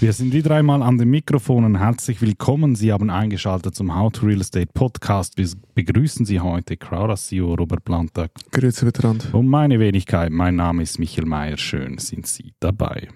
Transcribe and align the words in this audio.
Wir 0.00 0.14
sind 0.14 0.32
wieder 0.32 0.54
einmal 0.54 0.82
an 0.82 0.96
den 0.96 1.10
Mikrofonen. 1.10 1.76
Herzlich 1.76 2.22
willkommen. 2.22 2.74
Sie 2.74 2.90
haben 2.90 3.10
eingeschaltet 3.10 3.74
zum 3.74 3.94
How 3.94 4.10
to 4.10 4.24
Real 4.24 4.40
Estate 4.40 4.70
Podcast. 4.72 5.36
Wir 5.36 5.46
begrüßen 5.74 6.24
Sie 6.24 6.40
heute 6.40 6.78
Crowder 6.78 7.16
CEO 7.16 7.52
Robert 7.52 7.84
Plantak. 7.84 8.30
Grüezi 8.50 8.86
miteinander. 8.86 9.26
Und 9.34 9.48
meine 9.48 9.78
Wenigkeit, 9.78 10.32
mein 10.32 10.56
Name 10.56 10.84
ist 10.84 10.98
Michael 10.98 11.26
Mayer. 11.26 11.58
Schön 11.58 11.98
sind 11.98 12.26
Sie 12.26 12.54
dabei. 12.60 13.08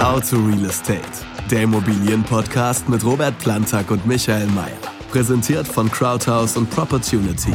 How 0.00 0.18
to 0.26 0.36
Real 0.36 0.64
Estate, 0.64 1.02
der 1.50 1.64
Immobilienpodcast 1.64 2.88
mit 2.88 3.04
Robert 3.04 3.38
Plantak 3.40 3.90
und 3.90 4.06
Michael 4.06 4.46
Mayer. 4.46 4.80
Präsentiert 5.10 5.68
von 5.68 5.90
Crowdhouse 5.90 6.56
und 6.56 6.70
Propertunity. 6.70 7.52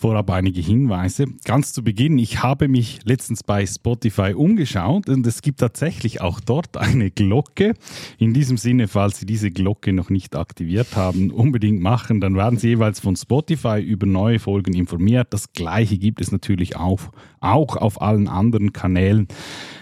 Vorab 0.00 0.30
einige 0.30 0.60
Hinweise. 0.60 1.24
Ganz 1.44 1.72
zu 1.72 1.82
Beginn, 1.82 2.18
ich 2.18 2.40
habe 2.40 2.68
mich 2.68 3.00
letztens 3.02 3.42
bei 3.42 3.66
Spotify 3.66 4.32
umgeschaut 4.32 5.08
und 5.08 5.26
es 5.26 5.42
gibt 5.42 5.58
tatsächlich 5.58 6.20
auch 6.20 6.38
dort 6.38 6.76
eine 6.76 7.10
Glocke. 7.10 7.74
In 8.16 8.32
diesem 8.32 8.58
Sinne, 8.58 8.86
falls 8.86 9.18
Sie 9.18 9.26
diese 9.26 9.50
Glocke 9.50 9.92
noch 9.92 10.08
nicht 10.08 10.36
aktiviert 10.36 10.94
haben, 10.94 11.32
unbedingt 11.32 11.82
machen. 11.82 12.20
Dann 12.20 12.36
werden 12.36 12.60
Sie 12.60 12.68
jeweils 12.68 13.00
von 13.00 13.16
Spotify 13.16 13.80
über 13.80 14.06
neue 14.06 14.38
Folgen 14.38 14.72
informiert. 14.74 15.26
Das 15.30 15.52
gleiche 15.52 15.98
gibt 15.98 16.20
es 16.20 16.30
natürlich 16.30 16.76
auch, 16.76 17.00
auch 17.40 17.76
auf 17.76 18.00
allen 18.00 18.28
anderen 18.28 18.72
Kanälen. 18.72 19.26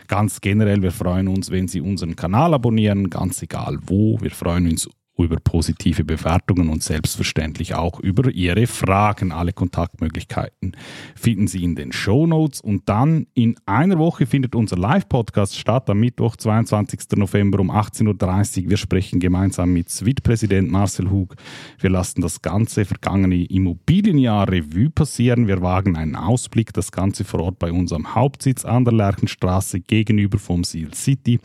Ganz 0.09 0.41
generell, 0.41 0.80
wir 0.80 0.93
freuen 0.93 1.29
uns, 1.29 1.51
wenn 1.51 1.69
Sie 1.69 1.83
unseren 1.83 2.16
Kanal 2.16 2.55
abonnieren, 2.55 3.10
ganz 3.10 3.43
egal 3.43 3.80
wo. 3.87 4.19
Wir 4.23 4.30
freuen 4.30 4.66
uns 4.66 4.88
über 5.19 5.37
positive 5.37 6.05
Bewertungen 6.05 6.69
und 6.69 6.83
selbstverständlich 6.83 7.74
auch 7.74 8.01
über 8.01 8.30
Ihre 8.30 8.66
Fragen. 8.66 9.33
Alle 9.33 9.52
Kontaktmöglichkeiten 9.52 10.77
finden 11.15 11.47
Sie 11.47 11.65
in 11.65 11.74
den 11.74 11.93
Show 11.93 12.27
Notes. 12.27 12.60
Und 12.60 12.88
dann 12.88 13.27
in 13.35 13.57
einer 13.65 13.99
Woche 13.99 14.27
findet 14.27 14.55
unser 14.55 14.77
Live-Podcast 14.77 15.59
statt, 15.59 15.88
am 15.88 16.01
Mittwoch, 16.01 16.37
22. 16.37 17.16
November 17.16 17.60
um 17.60 17.71
18.30 17.71 18.65
Uhr. 18.65 18.71
Wir 18.71 18.77
sprechen 18.77 19.21
gemeinsam 19.21 19.73
mit 19.73 19.88
Suite-Präsident 19.88 20.71
Marcel 20.71 21.10
Hug. 21.10 21.35
Wir 21.79 21.90
lassen 21.90 22.21
das 22.21 22.43
ganze 22.43 22.85
vergangene 22.85 23.45
Immobilienjahr 23.45 24.51
Revue 24.51 24.90
passieren. 24.90 25.49
Wir 25.49 25.62
wagen 25.62 25.96
einen 25.96 26.16
Ausblick, 26.16 26.74
das 26.74 26.93
Ganze 26.93 27.24
vor 27.24 27.40
Ort 27.40 27.59
bei 27.59 27.73
unserem 27.73 28.15
Hauptsitz 28.15 28.65
an 28.65 28.85
der 28.85 28.93
Lerchenstraße 28.93 29.80
gegenüber 29.80 30.38
vom 30.38 30.62
Seal 30.62 30.93
City. 30.95 31.40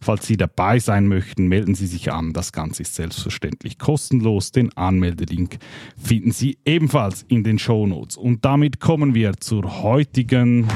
Falls 0.00 0.26
Sie 0.26 0.36
dabei 0.36 0.78
sein 0.78 1.08
möchten, 1.08 1.48
melden 1.48 1.74
Sie 1.74 1.86
sich 1.86 2.12
an. 2.12 2.32
Das 2.34 2.52
Ganze 2.52 2.82
ist 2.82 2.94
selbst 2.94 3.13
selbstverständlich 3.14 3.78
kostenlos. 3.78 4.52
Den 4.52 4.76
Anmeldelink 4.76 5.58
finden 5.96 6.32
Sie 6.32 6.58
ebenfalls 6.64 7.24
in 7.28 7.44
den 7.44 7.58
Show 7.58 7.86
Notes. 7.86 8.16
Und 8.16 8.44
damit 8.44 8.80
kommen 8.80 9.14
wir 9.14 9.34
zur 9.38 9.82
heutigen 9.82 10.68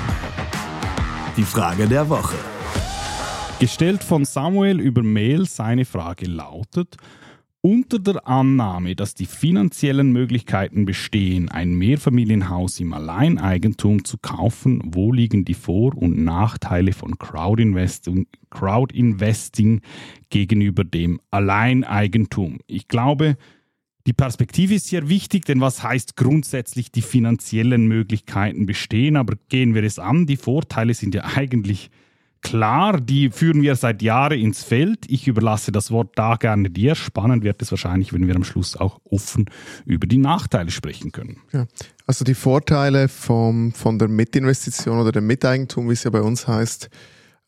Die 1.36 1.42
Frage 1.42 1.86
der 1.86 2.09
Woche. 2.09 2.36
Gestellt 3.61 4.05
von 4.05 4.25
Samuel 4.25 4.81
über 4.81 5.03
Mail, 5.03 5.47
seine 5.47 5.84
Frage 5.84 6.27
lautet, 6.27 6.97
unter 7.61 7.98
der 7.98 8.27
Annahme, 8.28 8.95
dass 8.95 9.14
die 9.14 9.27
finanziellen 9.27 10.12
Möglichkeiten 10.12 10.84
bestehen, 10.84 11.48
ein 11.48 11.75
Mehrfamilienhaus 11.75 12.78
im 12.78 12.92
Alleineigentum 12.92 14.05
zu 14.05 14.17
kaufen, 14.19 14.81
wo 14.84 15.12
liegen 15.12 15.45
die 15.45 15.55
Vor- 15.55 15.97
und 15.97 16.23
Nachteile 16.23 16.92
von 16.92 17.19
Crowdinvesting, 17.19 18.27
Crowdinvesting 18.50 19.81
gegenüber 20.31 20.84
dem 20.84 21.20
Alleineigentum? 21.31 22.59
Ich 22.69 22.87
glaube, 22.87 23.37
die 24.06 24.12
Perspektive 24.12 24.75
ist 24.75 24.87
sehr 24.87 25.09
wichtig, 25.09 25.45
denn 25.45 25.61
was 25.61 25.83
heißt 25.83 26.17
grundsätzlich, 26.17 26.93
die 26.93 27.03
finanziellen 27.03 27.89
Möglichkeiten 27.89 28.67
bestehen? 28.67 29.17
Aber 29.17 29.37
gehen 29.48 29.75
wir 29.75 29.83
es 29.83 29.98
an, 29.98 30.27
die 30.27 30.37
Vorteile 30.37 30.95
sind 30.95 31.15
ja 31.15 31.25
eigentlich 31.25 31.91
Klar, 32.41 33.00
die 33.00 33.31
führen 33.31 33.62
wir 33.62 33.75
seit 33.75 34.00
Jahren 34.00 34.38
ins 34.38 34.62
Feld. 34.62 35.06
Ich 35.09 35.26
überlasse 35.26 35.72
das 35.72 35.91
Wort 35.91 36.12
da 36.15 36.37
gerne 36.37 36.71
dir. 36.71 36.94
Spannend 36.94 37.43
wird 37.43 37.60
es 37.62 37.71
wahrscheinlich, 37.71 38.12
wenn 38.12 38.26
wir 38.26 38.37
am 38.37 38.44
Schluss 38.44 38.76
auch 38.76 39.00
offen 39.04 39.47
über 39.84 40.06
die 40.06 40.19
Nachteile 40.19 40.71
sprechen 40.71 41.10
können. 41.10 41.41
Ja, 41.53 41.66
also 42.06 42.25
die 42.25 42.34
Vorteile 42.34 43.09
vom, 43.09 43.72
von 43.72 43.99
der 43.99 44.09
Mitinvestition 44.09 45.00
oder 45.00 45.12
dem 45.12 45.26
Miteigentum, 45.26 45.88
wie 45.88 45.94
es 45.94 46.04
ja 46.04 46.10
bei 46.10 46.22
uns 46.22 46.47
heißt, 46.47 46.88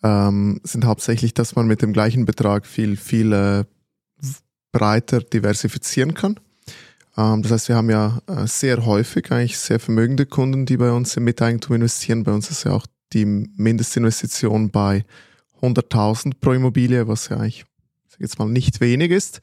ähm, 0.03 0.61
sind 0.65 0.85
hauptsächlich, 0.85 1.35
dass 1.35 1.55
man 1.55 1.67
mit 1.67 1.83
dem 1.83 1.93
gleichen 1.93 2.25
Betrag 2.25 2.67
viel, 2.67 2.97
viel 2.97 3.33
äh, 3.33 3.65
breiter 4.73 5.21
diversifizieren 5.21 6.15
kann. 6.15 6.41
Ähm, 7.17 7.43
das 7.43 7.53
heißt, 7.53 7.69
wir 7.69 7.77
haben 7.77 7.91
ja 7.91 8.21
äh, 8.27 8.47
sehr 8.47 8.85
häufig 8.87 9.31
eigentlich 9.31 9.59
sehr 9.59 9.79
vermögende 9.79 10.27
Kunden, 10.27 10.67
die 10.67 10.77
bei 10.77 10.91
uns 10.91 11.17
im 11.17 11.25
Miteigentum 11.25 11.77
investieren. 11.77 12.25
Bei 12.25 12.33
uns 12.33 12.51
ist 12.51 12.65
ja 12.65 12.73
auch 12.73 12.87
die 13.13 13.25
Mindestinvestition 13.25 14.71
bei 14.71 15.05
100.000 15.63 16.33
pro 16.41 16.53
Immobilie, 16.53 17.07
was 17.09 17.29
ja 17.29 17.37
eigentlich 17.37 17.65
jetzt 18.19 18.39
mal 18.39 18.49
nicht 18.49 18.81
wenig 18.81 19.11
ist, 19.11 19.41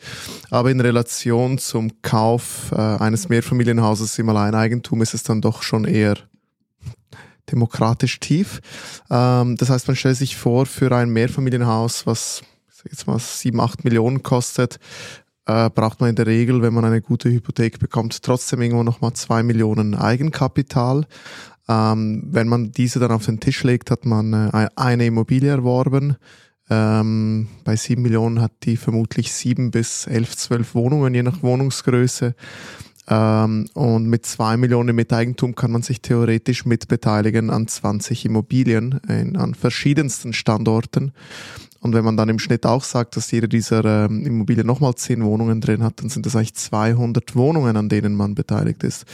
aber 0.51 0.69
in 0.69 0.79
Relation 0.79 1.57
zum 1.57 2.01
Kauf 2.03 2.72
äh, 2.72 2.75
eines 2.75 3.28
Mehrfamilienhauses 3.28 4.17
im 4.19 4.29
Alleineigentum 4.29 5.01
ist 5.01 5.16
es 5.16 5.23
dann 5.23 5.41
doch 5.41 5.63
schon 5.63 5.85
eher 5.85 6.16
demokratisch 7.51 8.19
tief. 8.19 8.61
Ähm, 9.09 9.55
das 9.57 9.69
heißt, 9.69 9.88
man 9.88 9.95
stellt 9.95 10.17
sich 10.17 10.38
vor, 10.38 10.66
für 10.66 10.95
ein 10.95 11.09
Mehrfamilienhaus, 11.09 12.05
was 12.05 12.44
jetzt 12.84 13.07
mal 13.07 13.19
7, 13.19 13.59
8 13.59 13.84
Millionen 13.84 14.22
kostet, 14.22 14.79
äh, 15.45 15.69
braucht 15.69 15.99
man 15.99 16.11
in 16.11 16.16
der 16.16 16.28
Regel, 16.28 16.61
wenn 16.61 16.73
man 16.73 16.85
eine 16.85 17.01
gute 17.01 17.29
Hypothek 17.29 17.79
bekommt, 17.79 18.22
trotzdem 18.22 18.61
irgendwo 18.61 18.84
nochmal 18.84 19.13
2 19.13 19.44
Millionen 19.44 19.95
Eigenkapital. 19.95 21.07
Ähm, 21.67 22.23
wenn 22.31 22.47
man 22.47 22.72
diese 22.72 23.00
dann 23.00 23.11
auf 23.11 23.25
den 23.25 23.39
Tisch 23.39 23.63
legt, 23.63 23.91
hat 23.91 24.05
man 24.05 24.33
äh, 24.33 24.67
eine 24.75 25.05
Immobilie 25.05 25.50
erworben. 25.50 26.16
Ähm, 26.69 27.47
bei 27.63 27.75
sieben 27.75 28.01
Millionen 28.01 28.41
hat 28.41 28.51
die 28.63 28.78
vermutlich 28.78 29.31
sieben 29.31 29.72
bis 29.72 30.05
elf, 30.07 30.35
zwölf 30.35 30.75
Wohnungen, 30.75 31.13
je 31.13 31.23
nach 31.23 31.44
Wohnungsgröße. 31.44 32.35
Ähm, 33.09 33.69
und 33.73 34.07
mit 34.07 34.25
zwei 34.25 34.57
Millionen 34.57 34.95
Miteigentum 34.95 35.55
kann 35.55 35.72
man 35.72 35.81
sich 35.81 36.01
theoretisch 36.01 36.66
mitbeteiligen 36.66 37.50
an 37.50 37.67
20 37.67 38.25
Immobilien 38.25 38.99
in, 39.07 39.38
an 39.38 39.55
verschiedensten 39.55 40.34
Standorten. 40.34 41.13
Und 41.82 41.94
wenn 41.94 42.04
man 42.04 42.18
dann 42.18 42.30
im 42.30 42.40
Schnitt 42.40 42.66
auch 42.66 42.84
sagt, 42.84 43.16
dass 43.16 43.32
jede 43.32 43.48
dieser 43.48 44.06
ähm, 44.06 44.26
Immobilien 44.26 44.66
nochmal 44.66 44.96
zehn 44.96 45.24
Wohnungen 45.24 45.62
drin 45.62 45.84
hat, 45.84 46.02
dann 46.02 46.10
sind 46.10 46.26
das 46.26 46.36
eigentlich 46.36 46.56
200 46.56 47.36
Wohnungen, 47.36 47.78
an 47.78 47.90
denen 47.90 48.16
man 48.16 48.36
beteiligt 48.36 48.84
ist. 48.84 49.06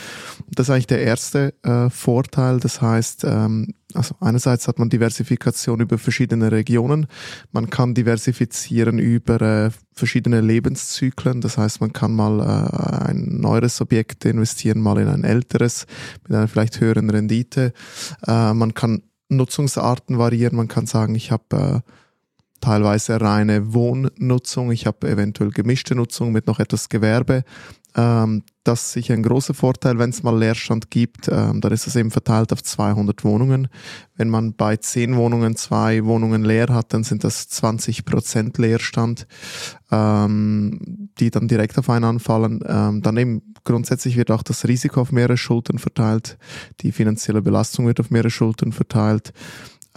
Und 0.45 0.57
das 0.57 0.67
ist 0.67 0.71
eigentlich 0.71 0.87
der 0.87 1.01
erste 1.01 1.53
äh, 1.63 1.89
Vorteil. 1.89 2.59
Das 2.59 2.81
heißt, 2.81 3.25
ähm, 3.25 3.73
also 3.93 4.15
einerseits 4.19 4.67
hat 4.67 4.79
man 4.79 4.89
Diversifikation 4.89 5.79
über 5.79 5.97
verschiedene 5.97 6.51
Regionen. 6.51 7.07
Man 7.51 7.69
kann 7.69 7.93
diversifizieren 7.93 8.99
über 8.99 9.41
äh, 9.41 9.71
verschiedene 9.93 10.41
Lebenszyklen. 10.41 11.41
Das 11.41 11.57
heißt, 11.57 11.81
man 11.81 11.93
kann 11.93 12.13
mal 12.13 12.39
äh, 12.39 13.09
ein 13.09 13.39
neueres 13.39 13.81
Objekt 13.81 14.25
investieren, 14.25 14.81
mal 14.81 14.97
in 14.97 15.07
ein 15.07 15.23
älteres 15.23 15.85
mit 16.23 16.35
einer 16.35 16.47
vielleicht 16.47 16.79
höheren 16.79 17.09
Rendite. 17.09 17.73
Äh, 18.25 18.53
man 18.53 18.73
kann 18.73 19.03
Nutzungsarten 19.29 20.17
variieren. 20.17 20.55
Man 20.55 20.67
kann 20.67 20.85
sagen, 20.85 21.15
ich 21.15 21.31
habe 21.31 21.83
äh, 21.85 21.91
teilweise 22.63 23.19
reine 23.19 23.73
Wohnnutzung, 23.73 24.71
ich 24.71 24.85
habe 24.85 25.09
eventuell 25.09 25.51
gemischte 25.51 25.95
Nutzung 25.95 26.31
mit 26.31 26.47
noch 26.47 26.59
etwas 26.59 26.87
Gewerbe. 26.87 27.43
Ähm, 27.95 28.43
das 28.63 28.83
ist 28.83 28.91
sicher 28.93 29.13
ein 29.13 29.21
großer 29.21 29.53
Vorteil, 29.53 29.99
wenn 29.99 30.11
es 30.11 30.23
mal 30.23 30.37
Leerstand 30.37 30.89
gibt, 30.89 31.27
ähm, 31.27 31.59
dann 31.59 31.73
ist 31.73 31.87
es 31.87 31.97
eben 31.97 32.09
verteilt 32.09 32.53
auf 32.53 32.63
200 32.63 33.25
Wohnungen. 33.25 33.67
Wenn 34.15 34.29
man 34.29 34.55
bei 34.55 34.77
10 34.77 35.17
Wohnungen 35.17 35.57
zwei 35.57 36.05
Wohnungen 36.05 36.45
leer 36.45 36.69
hat, 36.69 36.93
dann 36.93 37.03
sind 37.03 37.25
das 37.25 37.49
20 37.49 38.05
Prozent 38.05 38.57
Leerstand, 38.57 39.27
ähm, 39.91 41.09
die 41.19 41.31
dann 41.31 41.49
direkt 41.49 41.77
auf 41.77 41.89
einen 41.89 42.05
anfallen. 42.05 42.61
Ähm, 42.65 43.01
dann 43.01 43.17
eben 43.17 43.53
grundsätzlich 43.65 44.15
wird 44.15 44.31
auch 44.31 44.43
das 44.43 44.65
Risiko 44.65 45.01
auf 45.01 45.11
mehrere 45.11 45.37
Schultern 45.37 45.79
verteilt, 45.79 46.37
die 46.79 46.93
finanzielle 46.93 47.41
Belastung 47.41 47.87
wird 47.87 47.99
auf 47.99 48.09
mehrere 48.09 48.31
Schultern 48.31 48.71
verteilt. 48.71 49.33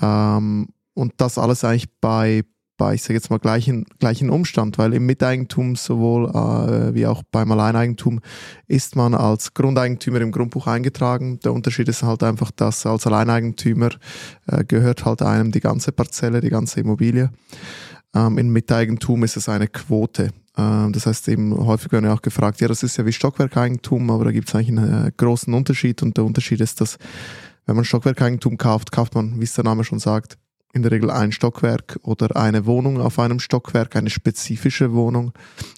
Ähm, 0.03 0.67
und 0.95 1.13
das 1.19 1.39
alles 1.39 1.63
eigentlich 1.63 1.89
bei 2.01 2.43
bei, 2.77 2.95
ich 2.95 3.03
sage 3.03 3.15
jetzt 3.15 3.31
mal, 3.31 3.39
gleichen, 3.39 3.85
gleichen 3.99 4.31
Umstand, 4.31 4.79
weil 4.79 4.95
im 4.95 5.07
Miteigentum 5.07 5.77
sowohl 5.77 6.29
äh, 6.29 6.95
wie 6.95 7.07
auch 7.07 7.23
beim 7.31 7.51
Alleineigentum 7.53 8.21
ist 8.67 8.97
man 8.97 9.15
als 9.15 9.55
Grundeigentümer 9.55 10.21
im 10.21 10.33
Grundbuch 10.33 10.67
eingetragen. 10.67 11.41
Der 11.41 11.53
Unterschied 11.53 11.89
ist 11.89 12.03
halt 12.03 12.23
einfach, 12.23 12.51
dass 12.51 12.87
als 12.87 13.07
Alleineigentümer 13.07 13.91
äh, 14.47 14.65
gehört 14.65 15.05
halt 15.05 15.23
einem 15.23 15.53
die 15.53 15.61
ganze 15.61 15.93
Parzelle, 15.93 16.41
die 16.41 16.51
ganze 16.51 16.81
Immobilie. 16.81 17.31
Ähm, 18.15 18.39
Im 18.39 18.53
Miteigentum 18.53 19.25
ist 19.25 19.37
es 19.37 19.49
eine 19.49 19.69
Quote. 19.69 20.31
Ähm, 20.57 20.93
das 20.93 21.07
heißt 21.07 21.29
eben, 21.29 21.55
häufig 21.55 21.93
werden 21.93 22.07
ja 22.07 22.15
auch 22.15 22.23
gefragt, 22.23 22.61
ja, 22.61 22.69
das 22.69 22.83
ist 22.83 22.97
ja 22.97 23.07
wie 23.07 23.13
Stockwerkeigentum, 23.13 24.11
aber 24.11 24.25
da 24.25 24.33
gibt 24.33 24.49
es 24.49 24.55
eigentlich 24.55 24.79
einen 24.79 25.07
äh, 25.07 25.13
großen 25.17 25.53
Unterschied 25.53 26.03
und 26.03 26.17
der 26.17 26.25
Unterschied 26.25 26.61
ist, 26.61 26.81
dass 26.81 26.99
wenn 27.67 27.77
man 27.77 27.85
Stockwerkeigentum 27.85 28.59
kauft, 28.59 28.93
kauft 28.93 29.15
man, 29.15 29.41
wie 29.41 29.45
es 29.45 29.55
der 29.55 29.65
Name 29.65 29.85
schon 29.85 29.99
sagt, 29.99 30.39
in 30.73 30.83
der 30.83 30.93
Regel 30.93 31.11
ein 31.11 31.33
Stockwerk 31.33 31.99
oder 32.03 32.37
eine 32.37 32.67
Wohnung 32.67 33.01
auf 33.01 33.19
einem 33.19 33.41
Stockwerk, 33.41 33.97
eine 33.97 34.11
spezifische 34.11 34.93
Wohnung. 34.93 35.33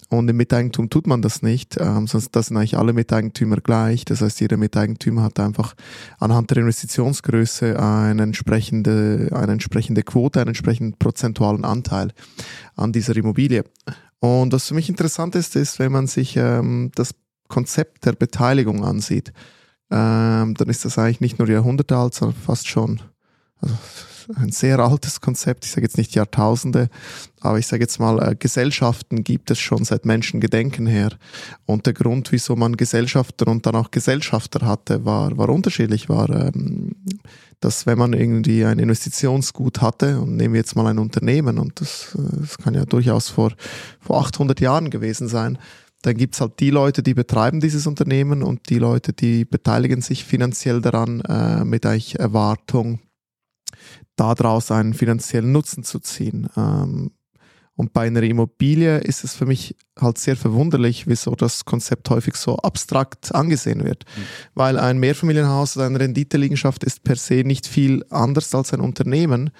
Und 0.09 0.29
im 0.29 0.37
Miteigentum 0.37 0.89
tut 0.89 1.07
man 1.07 1.21
das 1.21 1.41
nicht, 1.41 1.77
ähm, 1.79 2.05
sonst 2.07 2.35
das 2.35 2.47
sind 2.47 2.57
eigentlich 2.57 2.77
alle 2.77 2.93
Miteigentümer 2.93 3.57
gleich. 3.57 4.03
Das 4.03 4.21
heißt, 4.21 4.41
jeder 4.41 4.57
Miteigentümer 4.57 5.23
hat 5.23 5.39
einfach 5.39 5.75
anhand 6.19 6.49
der 6.51 6.57
Investitionsgröße 6.57 7.79
eine 7.79 8.23
entsprechende, 8.23 9.29
eine 9.31 9.53
entsprechende 9.53 10.03
Quote, 10.03 10.41
einen 10.41 10.49
entsprechenden 10.49 10.97
prozentualen 10.97 11.63
Anteil 11.63 12.11
an 12.75 12.91
dieser 12.91 13.15
Immobilie. 13.15 13.63
Und 14.19 14.51
was 14.51 14.67
für 14.67 14.73
mich 14.73 14.89
interessant 14.89 15.35
ist, 15.35 15.55
ist, 15.55 15.79
wenn 15.79 15.93
man 15.93 16.07
sich 16.07 16.35
ähm, 16.35 16.91
das 16.95 17.15
Konzept 17.47 18.05
der 18.05 18.13
Beteiligung 18.13 18.83
ansieht, 18.83 19.31
ähm, 19.91 20.55
dann 20.55 20.67
ist 20.67 20.83
das 20.83 20.97
eigentlich 20.97 21.21
nicht 21.21 21.39
nur 21.39 21.47
Jahrhunderte 21.47 21.95
alt, 21.95 22.13
sondern 22.13 22.37
fast 22.37 22.67
schon 22.67 23.01
also 23.61 23.75
ein 24.35 24.51
sehr 24.51 24.79
altes 24.79 25.21
Konzept, 25.21 25.65
ich 25.65 25.71
sage 25.71 25.85
jetzt 25.85 25.97
nicht 25.97 26.15
Jahrtausende, 26.15 26.89
aber 27.39 27.57
ich 27.57 27.67
sage 27.67 27.83
jetzt 27.83 27.99
mal, 27.99 28.21
äh, 28.21 28.35
Gesellschaften 28.35 29.23
gibt 29.23 29.49
es 29.51 29.59
schon 29.59 29.83
seit 29.85 30.05
Menschengedenken 30.05 30.85
her. 30.87 31.09
Und 31.65 31.85
der 31.85 31.93
Grund, 31.93 32.31
wieso 32.31 32.55
man 32.55 32.77
Gesellschafter 32.77 33.47
und 33.47 33.65
dann 33.65 33.75
auch 33.75 33.91
Gesellschafter 33.91 34.65
hatte, 34.65 35.05
war, 35.05 35.37
war 35.37 35.49
unterschiedlich, 35.49 36.09
war, 36.09 36.29
ähm, 36.29 36.95
dass 37.59 37.85
wenn 37.85 37.97
man 37.97 38.13
irgendwie 38.13 38.65
ein 38.65 38.79
Investitionsgut 38.79 39.81
hatte, 39.81 40.19
und 40.19 40.35
nehmen 40.35 40.53
wir 40.53 40.61
jetzt 40.61 40.75
mal 40.75 40.87
ein 40.87 40.99
Unternehmen, 40.99 41.57
und 41.57 41.81
das, 41.81 42.15
äh, 42.15 42.39
das 42.41 42.57
kann 42.57 42.75
ja 42.75 42.85
durchaus 42.85 43.29
vor, 43.29 43.53
vor 43.99 44.21
800 44.21 44.59
Jahren 44.59 44.89
gewesen 44.89 45.27
sein, 45.27 45.57
dann 46.01 46.15
gibt's 46.15 46.39
halt 46.39 46.59
die 46.59 46.69
Leute, 46.69 47.03
die 47.03 47.13
betreiben 47.13 47.59
dieses 47.59 47.85
Unternehmen 47.85 48.41
und 48.43 48.69
die 48.69 48.79
Leute, 48.79 49.11
die 49.11 49.43
beteiligen 49.43 50.01
sich 50.01 50.23
finanziell 50.23 50.79
daran 50.81 51.19
äh, 51.21 51.65
mit 51.65 51.85
eigentlich 51.85 52.17
Erwartung, 52.17 52.99
daraus 54.19 54.71
einen 54.71 54.93
finanziellen 54.93 55.51
Nutzen 55.51 55.83
zu 55.83 55.99
ziehen. 55.99 56.49
Ähm, 56.55 57.11
und 57.79 57.93
bei 57.93 58.07
einer 58.07 58.23
Immobilie 58.23 58.97
ist 58.97 59.23
es 59.23 59.35
für 59.35 59.45
mich 59.45 59.73
halt 60.01 60.17
sehr 60.17 60.35
verwunderlich, 60.35 61.07
wieso 61.07 61.33
das 61.35 61.63
Konzept 61.63 62.09
häufig 62.09 62.35
so 62.35 62.57
abstrakt 62.57 63.33
angesehen 63.33 63.85
wird. 63.85 64.03
Mhm. 64.03 64.21
Weil 64.53 64.77
ein 64.77 64.99
Mehrfamilienhaus 64.99 65.77
oder 65.77 65.85
eine 65.85 65.99
Renditeliegenschaft 65.99 66.83
ist 66.83 67.03
per 67.03 67.15
se 67.15 67.43
nicht 67.45 67.67
viel 67.67 68.03
anders 68.09 68.53
als 68.53 68.73
ein 68.73 68.81
Unternehmen. 68.81 69.51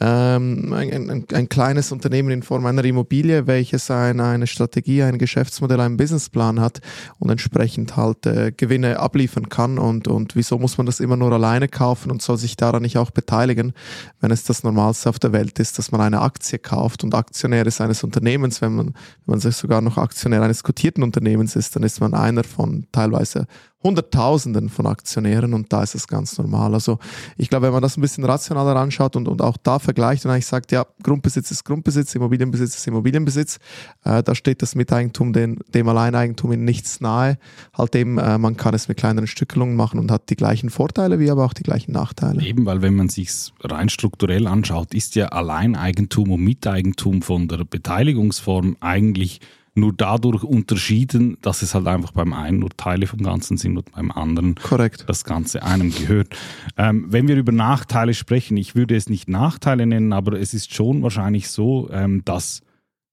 Ähm, 0.00 0.72
ein, 0.72 1.10
ein, 1.10 1.24
ein, 1.32 1.48
kleines 1.48 1.92
Unternehmen 1.92 2.30
in 2.30 2.42
Form 2.42 2.66
einer 2.66 2.84
Immobilie, 2.84 3.46
welches 3.46 3.90
ein, 3.90 4.20
eine 4.20 4.46
Strategie, 4.48 5.02
ein 5.02 5.18
Geschäftsmodell, 5.18 5.80
einen 5.80 5.96
Businessplan 5.96 6.60
hat 6.60 6.80
und 7.18 7.30
entsprechend 7.30 7.96
halt 7.96 8.26
äh, 8.26 8.52
Gewinne 8.52 8.98
abliefern 8.98 9.48
kann. 9.48 9.78
Und, 9.78 10.08
und 10.08 10.34
wieso 10.34 10.58
muss 10.58 10.78
man 10.78 10.86
das 10.86 11.00
immer 11.00 11.16
nur 11.16 11.32
alleine 11.32 11.68
kaufen 11.68 12.10
und 12.10 12.22
soll 12.22 12.38
sich 12.38 12.56
daran 12.56 12.82
nicht 12.82 12.98
auch 12.98 13.12
beteiligen, 13.12 13.72
wenn 14.20 14.30
es 14.30 14.44
das 14.44 14.64
Normalste 14.64 15.08
auf 15.08 15.18
der 15.18 15.32
Welt 15.32 15.58
ist, 15.60 15.78
dass 15.78 15.92
man 15.92 16.00
eine 16.00 16.20
Aktie 16.22 16.58
kauft 16.58 17.04
und 17.04 17.14
Aktionär 17.14 17.63
ist 17.66 17.80
eines 17.80 18.04
Unternehmens, 18.04 18.60
wenn 18.60 18.74
man, 18.74 18.86
wenn 18.86 18.94
man 19.26 19.40
sich 19.40 19.56
sogar 19.56 19.80
noch 19.80 19.98
Aktionär 19.98 20.42
eines 20.42 20.62
kotierten 20.62 21.02
Unternehmens 21.02 21.56
ist, 21.56 21.76
dann 21.76 21.82
ist 21.82 22.00
man 22.00 22.14
einer 22.14 22.44
von 22.44 22.86
teilweise 22.92 23.46
Hunderttausenden 23.84 24.70
von 24.70 24.86
Aktionären 24.86 25.52
und 25.52 25.72
da 25.72 25.82
ist 25.82 25.94
es 25.94 26.08
ganz 26.08 26.38
normal. 26.38 26.72
Also 26.72 26.98
ich 27.36 27.50
glaube, 27.50 27.66
wenn 27.66 27.72
man 27.74 27.82
das 27.82 27.98
ein 27.98 28.00
bisschen 28.00 28.24
rationaler 28.24 28.76
anschaut 28.76 29.14
und, 29.14 29.28
und 29.28 29.42
auch 29.42 29.58
da 29.62 29.78
vergleicht 29.78 30.24
und 30.24 30.30
eigentlich 30.30 30.46
sagt, 30.46 30.72
ja, 30.72 30.86
Grundbesitz 31.02 31.50
ist 31.50 31.64
Grundbesitz, 31.64 32.14
Immobilienbesitz 32.14 32.76
ist 32.76 32.86
Immobilienbesitz, 32.86 33.58
äh, 34.04 34.22
da 34.22 34.34
steht 34.34 34.62
das 34.62 34.74
Miteigentum 34.74 35.34
den, 35.34 35.58
dem 35.74 35.86
Alleineigentum 35.86 36.52
in 36.52 36.64
nichts 36.64 37.02
nahe. 37.02 37.36
Halt 37.76 37.94
eben, 37.94 38.16
äh, 38.16 38.38
man 38.38 38.56
kann 38.56 38.74
es 38.74 38.88
mit 38.88 38.96
kleineren 38.96 39.26
Stückelungen 39.26 39.76
machen 39.76 40.00
und 40.00 40.10
hat 40.10 40.30
die 40.30 40.36
gleichen 40.36 40.70
Vorteile 40.70 41.18
wie 41.18 41.30
aber 41.30 41.44
auch 41.44 41.52
die 41.52 41.62
gleichen 41.62 41.92
Nachteile. 41.92 42.42
Eben, 42.42 42.64
weil 42.64 42.80
wenn 42.80 42.94
man 42.94 43.10
sich 43.10 43.30
rein 43.60 43.90
strukturell 43.90 44.46
anschaut, 44.46 44.94
ist 44.94 45.14
ja 45.14 45.26
Alleineigentum 45.26 46.30
und 46.30 46.42
Miteigentum 46.42 47.20
von 47.20 47.48
der 47.48 47.64
Beteiligungsform 47.64 48.78
eigentlich 48.80 49.40
nur 49.74 49.92
dadurch 49.92 50.44
unterschieden, 50.44 51.36
dass 51.42 51.62
es 51.62 51.74
halt 51.74 51.86
einfach 51.86 52.12
beim 52.12 52.32
einen 52.32 52.60
nur 52.60 52.70
Teile 52.70 53.06
vom 53.06 53.22
Ganzen 53.22 53.56
sind 53.56 53.76
und 53.76 53.92
beim 53.92 54.10
anderen 54.12 54.54
Korrekt. 54.54 55.04
das 55.08 55.24
Ganze 55.24 55.62
einem 55.64 55.92
gehört. 55.92 56.36
Ähm, 56.76 57.06
wenn 57.08 57.26
wir 57.26 57.36
über 57.36 57.52
Nachteile 57.52 58.14
sprechen, 58.14 58.56
ich 58.56 58.76
würde 58.76 58.94
es 58.94 59.08
nicht 59.08 59.28
Nachteile 59.28 59.86
nennen, 59.86 60.12
aber 60.12 60.38
es 60.38 60.54
ist 60.54 60.72
schon 60.72 61.02
wahrscheinlich 61.02 61.48
so, 61.48 61.90
ähm, 61.90 62.22
dass 62.24 62.62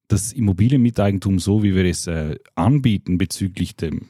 das 0.08 0.34
Immobilienmiteigentum, 0.34 1.40
so 1.40 1.64
wie 1.64 1.74
wir 1.74 1.86
es 1.86 2.06
äh, 2.06 2.36
anbieten 2.56 3.18
bezüglich 3.18 3.76
dem, 3.76 4.10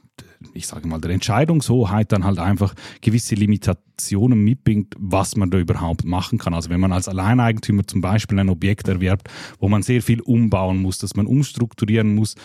ich 0.53 0.67
sage 0.67 0.87
mal, 0.87 0.99
der 0.99 1.11
Entscheidungshoheit 1.11 2.11
dann 2.11 2.23
halt 2.23 2.39
einfach 2.39 2.73
gewisse 3.01 3.35
Limitationen 3.35 4.43
mitbringt, 4.43 4.95
was 4.97 5.35
man 5.35 5.49
da 5.49 5.57
überhaupt 5.57 6.05
machen 6.05 6.37
kann. 6.37 6.53
Also 6.53 6.69
wenn 6.69 6.79
man 6.79 6.91
als 6.91 7.07
Alleineigentümer 7.07 7.85
zum 7.85 8.01
Beispiel 8.01 8.39
ein 8.39 8.49
Objekt 8.49 8.87
erwerbt, 8.87 9.29
wo 9.59 9.69
man 9.69 9.83
sehr 9.83 10.01
viel 10.01 10.21
umbauen 10.21 10.81
muss, 10.81 10.97
dass 10.97 11.15
man 11.15 11.25
umstrukturieren 11.25 12.15
muss, 12.15 12.35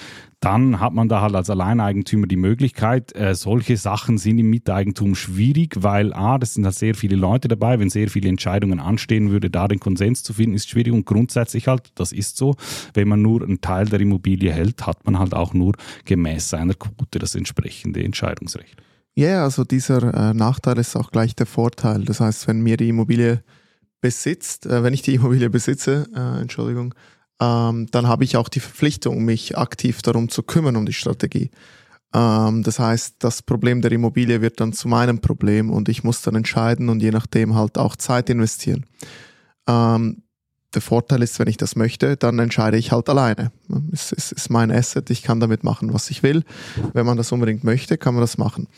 dann 0.41 0.81
hat 0.81 0.93
man 0.93 1.09
da 1.09 1.23
halt 1.23 1.35
als 1.35 1.49
Alleineigentümer 1.49 2.27
die 2.27 2.37
Möglichkeit, 2.37 3.15
äh, 3.17 3.35
solche 3.35 3.77
Sachen 3.77 4.19
sind 4.19 4.39
im 4.39 4.51
Miteigentum 4.51 5.15
schwierig, 5.15 5.77
weil 5.81 6.13
A, 6.13 6.39
das 6.39 6.55
sind 6.55 6.65
halt 6.65 6.75
sehr 6.75 6.95
viele 6.95 7.17
Leute 7.17 7.49
dabei, 7.49 7.81
wenn 7.81 7.89
sehr 7.89 8.09
viele 8.09 8.29
Entscheidungen 8.29 8.79
anstehen 8.79 9.31
würde, 9.31 9.49
da 9.49 9.67
den 9.67 9.81
Konsens 9.81 10.23
zu 10.23 10.35
finden, 10.35 10.55
ist 10.55 10.69
schwierig 10.69 10.93
und 10.93 11.07
grundsätzlich 11.07 11.69
halt, 11.69 11.91
das 11.95 12.13
ist 12.13 12.37
so, 12.37 12.55
wenn 12.93 13.09
man 13.09 13.23
nur 13.23 13.43
einen 13.43 13.61
Teil 13.61 13.87
der 13.87 14.01
Immobilie 14.01 14.53
hält, 14.53 14.87
hat 14.87 15.05
man 15.07 15.19
halt 15.19 15.35
auch 15.35 15.55
nur 15.55 15.73
gemäß 16.05 16.51
seiner 16.51 16.75
Quote 16.75 17.19
das 17.19 17.35
entsprechende 17.35 18.05
Entscheidungsrecht. 18.05 18.83
Ja, 19.15 19.29
yeah, 19.29 19.45
also 19.45 19.65
dieser 19.65 20.13
äh, 20.13 20.35
Nachteil 20.35 20.77
ist 20.77 20.95
auch 20.95 21.11
gleich 21.11 21.35
der 21.35 21.47
Vorteil. 21.47 22.05
Das 22.05 22.21
heißt, 22.21 22.47
wenn 22.49 22.61
mir 22.61 22.77
die 22.77 22.91
Immobilie 22.91 23.43
besitzt, 24.03 24.67
äh, 24.67 24.83
wenn 24.83 24.93
ich 24.93 25.01
die 25.01 25.15
Immobilie 25.17 25.49
besitze, 25.49 26.07
äh, 26.15 26.43
Entschuldigung, 26.43 26.95
ähm, 27.41 27.87
dann 27.91 28.07
habe 28.07 28.25
ich 28.25 28.37
auch 28.37 28.49
die 28.49 28.61
Verpflichtung, 28.61 29.25
mich 29.25 29.57
aktiv 29.59 30.03
darum 30.03 30.29
zu 30.29 30.43
kümmern, 30.43 30.77
um 30.77 30.87
die 30.87 30.93
Strategie. 30.93 31.51
Ähm, 32.15 32.63
das 32.63 32.79
heißt, 32.79 33.17
das 33.19 33.43
Problem 33.43 33.83
der 33.83 33.93
Immobilie 33.93 34.41
wird 34.41 34.61
dann 34.61 34.73
zu 34.73 34.89
meinem 34.89 35.21
Problem 35.21 35.71
und 35.71 35.89
ich 35.89 36.05
muss 36.05 36.23
dann 36.23 36.35
entscheiden 36.35 36.89
und 36.89 37.03
je 37.03 37.11
nachdem 37.11 37.55
halt 37.55 37.79
auch 37.79 37.97
Zeit 37.97 38.31
investieren. 38.31 38.87
Ähm, 39.69 40.23
der 40.75 40.83
Vorteil 40.83 41.23
ist, 41.23 41.39
wenn 41.39 41.49
ich 41.49 41.57
das 41.57 41.75
möchte, 41.75 42.17
dann 42.17 42.39
entscheide 42.39 42.77
ich 42.77 42.93
halt 42.93 43.09
alleine. 43.09 43.51
Es, 43.93 44.13
es 44.13 44.31
ist 44.33 44.51
mein 44.51 44.71
Asset, 44.71 45.09
ich 45.11 45.23
kann 45.23 45.41
damit 45.41 45.65
machen, 45.65 45.95
was 45.95 46.11
ich 46.11 46.23
will. 46.23 46.45
Wenn 46.93 47.07
man 47.07 47.17
das 47.17 47.33
unbedingt 47.33 47.65
möchte, 47.65 47.97
kann 47.97 48.15
man 48.15 48.21
das 48.21 48.37
machen. 48.37 48.69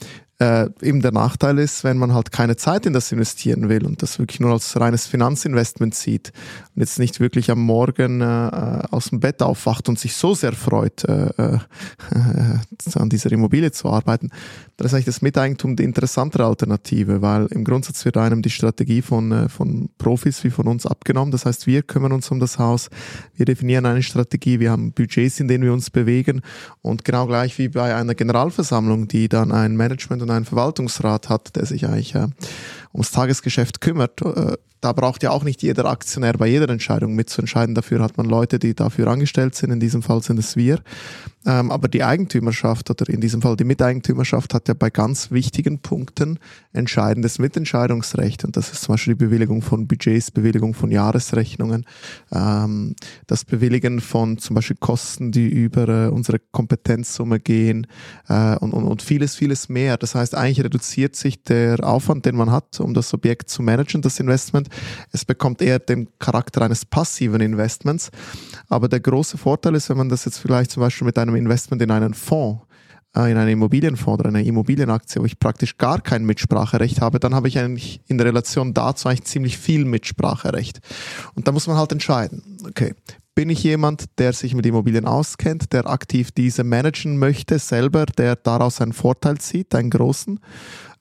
Äh, 0.41 0.69
eben 0.83 1.03
der 1.03 1.11
Nachteil 1.11 1.59
ist, 1.59 1.83
wenn 1.83 1.99
man 1.99 2.15
halt 2.15 2.31
keine 2.31 2.55
Zeit 2.55 2.87
in 2.87 2.93
das 2.93 3.11
investieren 3.11 3.69
will 3.69 3.85
und 3.85 4.03
das 4.03 4.21
wirklich 4.21 4.39
nur 4.39 4.53
als 4.53 4.79
reines 4.79 5.09
Finanzinvestment 5.09 5.97
sieht 5.97 6.33
und 6.77 6.81
jetzt 6.81 7.01
nicht 7.01 7.19
wirklich 7.19 7.51
am 7.51 7.59
Morgen 7.59 8.21
äh, 8.21 8.85
aus 8.89 9.07
dem 9.07 9.19
Bett 9.19 9.43
aufwacht 9.43 9.89
und 9.89 9.99
sich 9.99 10.15
so 10.15 10.37
sehr 10.37 10.53
freut, 10.53 11.03
äh, 11.03 11.31
äh, 11.37 11.59
an 12.95 13.09
dieser 13.09 13.33
Immobilie 13.33 13.73
zu 13.73 13.89
arbeiten, 13.89 14.31
dann 14.77 14.87
ist 14.87 14.95
eigentlich 14.95 15.07
das 15.07 15.23
Miteigentum 15.23 15.75
die 15.75 15.83
interessantere 15.83 16.45
Alternative, 16.45 17.21
weil 17.21 17.47
im 17.47 17.65
Grundsatz 17.65 18.05
wird 18.05 18.17
einem 18.17 18.41
die 18.41 18.51
Strategie 18.51 19.03
von, 19.03 19.33
äh, 19.33 19.49
von 19.49 19.89
Profis 19.99 20.45
wie 20.45 20.51
von 20.51 20.69
uns 20.69 20.87
abgenommen. 20.87 21.33
Das 21.33 21.47
heißt, 21.47 21.67
wir 21.67 21.83
kümmern 21.83 22.13
uns 22.13 22.31
um 22.31 22.39
das 22.39 22.61
Haus, 22.61 22.91
wir 23.35 23.45
definieren 23.45 23.87
eine 23.87 24.05
Strategie, 24.05 24.61
wir 24.61 24.71
haben 24.71 24.93
Budgets, 24.93 25.41
in 25.41 25.49
denen 25.49 25.65
wir 25.65 25.73
uns 25.73 25.91
bewegen 25.91 26.43
und 26.81 27.05
genau 27.05 27.27
gleich 27.27 27.59
wie 27.59 27.71
bei 27.71 27.97
einer 27.97 28.15
Generalversammlung, 28.15 29.09
die 29.09 29.29
dann 29.29 29.51
ein 29.51 29.77
Management 29.77 30.28
einen 30.31 30.45
Verwaltungsrat 30.45 31.29
hat, 31.29 31.57
der 31.57 31.67
sich 31.67 31.87
eigentlich 31.87 32.15
äh, 32.15 32.29
ums 32.99 33.13
Tagesgeschäft 33.13 33.81
kümmert, 33.81 34.21
äh, 34.23 34.57
da 34.81 34.93
braucht 34.93 35.23
ja 35.23 35.31
auch 35.31 35.45
nicht 35.45 35.63
jeder 35.63 35.87
Aktionär 35.87 36.35
bei 36.35 36.47
jeder 36.47 36.69
Entscheidung 36.69 37.15
mitzuentscheiden. 37.15 37.75
Dafür 37.75 38.01
hat 38.01 38.17
man 38.17 38.27
Leute, 38.27 38.59
die 38.59 38.75
dafür 38.75 39.09
angestellt 39.09 39.55
sind. 39.55 39.73
In 39.73 39.81
diesem 39.81 40.03
Fall 40.03 40.23
sind 40.23 40.39
es 40.39 40.57
wir. 40.57 40.81
Ähm, 41.47 41.71
aber 41.71 41.89
die 41.89 42.05
Eigentümerschaft 42.05 42.91
oder 42.91 43.09
in 43.09 43.21
diesem 43.21 43.43
Fall 43.43 43.57
die 43.57 43.65
Miteigentümerschaft 43.65 44.55
hat 44.55 44.69
ja 44.69 44.75
bei 44.75 44.91
ganz 44.91 45.31
wichtigen 45.31 45.81
Punkten 45.81 46.39
entscheidendes 46.73 47.39
Mitentscheidungsrecht. 47.39 48.45
Und 48.45 48.57
das 48.57 48.73
ist 48.73 48.83
zum 48.83 48.95
Beispiel 48.95 49.15
die 49.15 49.25
Bewilligung 49.25 49.63
von 49.63 49.89
Budgets, 49.89 50.31
Bewilligung 50.31 50.75
von 50.75 50.91
Jahresrechnungen, 50.91 51.87
ähm, 52.33 52.95
das 53.27 53.45
Bewilligen 53.45 54.01
von 54.01 54.39
zum 54.39 54.55
Beispiel 54.55 54.77
Kosten, 54.79 55.33
die 55.33 55.49
über 55.49 55.89
äh, 55.89 56.09
unsere 56.09 56.39
Kompetenzsumme 56.39 57.41
gehen 57.41 57.87
äh, 58.29 58.57
und, 58.57 59.03
vieles, 59.03 59.35
vieles 59.35 59.69
mehr. 59.69 59.97
Das 59.97 60.15
heißt, 60.15 60.35
eigentlich 60.35 60.65
reduziert 60.65 61.17
sich 61.17 61.43
der 61.43 61.83
Aufwand, 61.83 62.27
den 62.27 62.37
man 62.37 62.51
hat, 62.51 62.79
um 62.81 62.88
das 62.95 63.13
Objekt 63.15 63.51
zu 63.51 63.63
managen, 63.63 64.03
das 64.03 64.21
Investment. 64.21 64.69
Es 65.13 65.25
bekommt 65.25 65.63
eher 65.63 65.79
den 65.79 66.09
Charakter 66.19 66.63
eines 66.63 66.85
passiven 66.85 67.41
Investments. 67.41 68.11
Aber 68.69 68.89
der 68.89 69.01
große 69.01 69.39
Vorteil 69.39 69.75
ist, 69.75 69.89
wenn 69.91 69.97
man 69.97 70.09
das 70.09 70.25
jetzt 70.25 70.39
vielleicht 70.39 70.71
zum 70.71 70.81
Beispiel 70.81 71.07
mit 71.07 71.19
einem 71.19 71.37
Investment 71.37 71.83
in 71.83 71.91
einen 71.91 72.15
Fonds 72.15 72.69
äh, 73.17 73.31
in 73.31 73.37
einen 73.37 73.51
Immobilienfonds 73.51 74.21
oder 74.21 74.29
eine 74.29 74.45
Immobilienaktie, 74.45 75.21
wo 75.21 75.25
ich 75.25 75.39
praktisch 75.39 75.79
gar 75.79 76.01
kein 76.01 76.25
Mitspracherecht 76.25 77.01
habe, 77.01 77.19
dann 77.19 77.35
habe 77.35 77.49
ich 77.49 77.59
eigentlich 77.59 78.01
in 78.07 78.19
der 78.19 78.27
Relation 78.27 78.75
dazu 78.75 79.09
eigentlich 79.09 79.25
ziemlich 79.25 79.59
viel 79.59 79.85
Mitspracherecht. 79.85 80.81
Und 81.35 81.49
da 81.49 81.53
muss 81.53 81.67
man 81.67 81.77
halt 81.77 81.93
entscheiden, 81.93 82.59
okay, 82.67 82.95
bin 83.35 83.51
ich 83.51 83.63
jemand, 83.63 84.19
der 84.19 84.33
sich 84.33 84.55
mit 84.55 84.67
Immobilien 84.67 85.07
auskennt, 85.07 85.73
der 85.73 85.87
aktiv 85.87 86.33
diese 86.33 86.65
managen 86.65 87.19
möchte 87.19 87.59
selber, 87.59 88.05
der 88.05 88.37
daraus 88.37 88.81
einen 88.81 88.93
Vorteil 88.93 89.39
zieht, 89.39 89.75
einen 89.75 89.91
großen, 89.91 90.41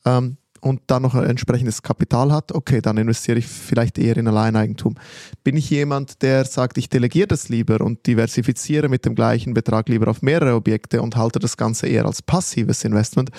ähm, 0.05 0.37
und 0.61 0.81
dann 0.87 1.01
noch 1.03 1.15
ein 1.15 1.25
entsprechendes 1.25 1.81
Kapital 1.81 2.31
hat, 2.31 2.51
okay, 2.51 2.81
dann 2.81 2.97
investiere 2.97 3.39
ich 3.39 3.47
vielleicht 3.47 3.97
eher 3.97 4.17
in 4.17 4.27
Alleineigentum. 4.27 4.95
Bin 5.43 5.57
ich 5.57 5.69
jemand, 5.69 6.21
der 6.21 6.45
sagt, 6.45 6.77
ich 6.77 6.89
delegiere 6.89 7.27
das 7.27 7.49
lieber 7.49 7.81
und 7.81 8.05
diversifiziere 8.07 8.89
mit 8.89 9.05
dem 9.05 9.15
gleichen 9.15 9.53
Betrag 9.53 9.89
lieber 9.89 10.07
auf 10.07 10.21
mehrere 10.21 10.55
Objekte 10.55 11.01
und 11.01 11.15
halte 11.15 11.39
das 11.39 11.57
Ganze 11.57 11.87
eher 11.87 12.05
als 12.05 12.21
passives 12.21 12.83
Investment, 12.83 13.29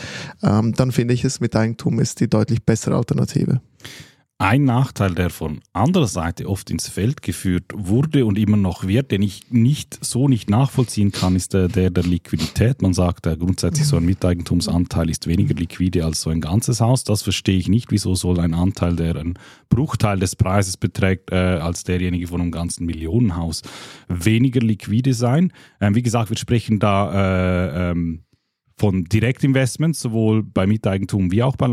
ähm, 0.43 0.75
dann 0.75 0.93
finde 0.93 1.15
ich 1.15 1.25
es 1.25 1.41
mit 1.41 1.55
Eigentum 1.57 2.01
ist 2.01 2.21
die 2.21 2.29
deutlich 2.29 2.65
bessere 2.65 2.97
Alternative. 2.97 3.61
Ein 4.41 4.63
Nachteil, 4.63 5.17
der 5.17 5.31
von 5.31 5.59
anderer 5.73 6.07
Seite 6.07 6.49
oft 6.49 6.71
ins 6.71 6.89
Feld 6.89 7.23
geführt 7.23 7.73
wurde 7.75 8.25
und 8.25 8.39
immer 8.39 8.57
noch 8.57 8.87
wird, 8.87 9.11
den 9.11 9.21
ich 9.21 9.51
nicht 9.51 9.99
so 10.01 10.29
nicht 10.29 10.49
nachvollziehen 10.49 11.11
kann, 11.11 11.35
ist 11.35 11.55
der 11.55 11.67
der, 11.67 11.91
der 11.91 12.05
Liquidität. 12.05 12.81
Man 12.81 12.95
sagt 12.95 13.27
ja 13.27 13.35
grundsätzlich, 13.35 13.89
so 13.89 13.97
ein 13.97 14.05
Miteigentumsanteil 14.05 15.11
ist 15.11 15.27
weniger 15.27 15.55
liquide 15.55 16.05
als 16.05 16.21
so 16.21 16.31
ein 16.31 16.41
ganzes 16.41 16.81
Haus. 16.81 17.03
Das 17.03 17.23
verstehe 17.23 17.59
ich 17.59 17.69
nicht. 17.69 17.91
Wieso 17.91 18.15
soll 18.15 18.39
ein 18.39 18.55
Anteil, 18.55 18.95
der 18.95 19.17
einen 19.17 19.35
Bruchteil 19.71 20.21
des 20.21 20.37
Preises 20.37 20.77
beträgt, 20.77 21.33
äh, 21.33 21.35
als 21.35 21.83
derjenige 21.83 22.29
von 22.29 22.41
einem 22.41 22.53
ganzen 22.53 22.87
Millionenhaus, 22.87 23.63
weniger 24.07 24.61
liquide 24.61 25.15
sein? 25.15 25.53
Ähm, 25.81 25.97
wie 25.97 26.03
gesagt, 26.03 26.31
wir 26.31 26.37
sprechen 26.37 26.79
da 26.79 27.11
äh, 27.11 27.91
ähm, 27.91 28.23
von 28.77 29.03
Direktinvestments, 29.03 29.99
sowohl 29.99 30.45
bei 30.45 30.69
Miteigentum 30.69 31.33
wie 31.33 31.43
auch 31.43 31.57
bei 31.57 31.67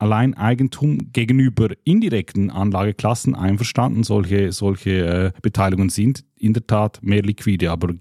Alleineigentum 0.00 1.12
gegenüber 1.12 1.68
indirekten 1.84 2.50
Anlageklassen 2.50 3.34
einverstanden. 3.34 4.02
Solche, 4.02 4.52
solche 4.52 4.90
äh, 4.90 5.32
Beteiligungen 5.42 5.90
sind 5.90 6.24
in 6.36 6.52
der 6.54 6.66
Tat 6.66 7.00
mehr 7.02 7.22
liquide, 7.22 7.70
aber 7.70 7.94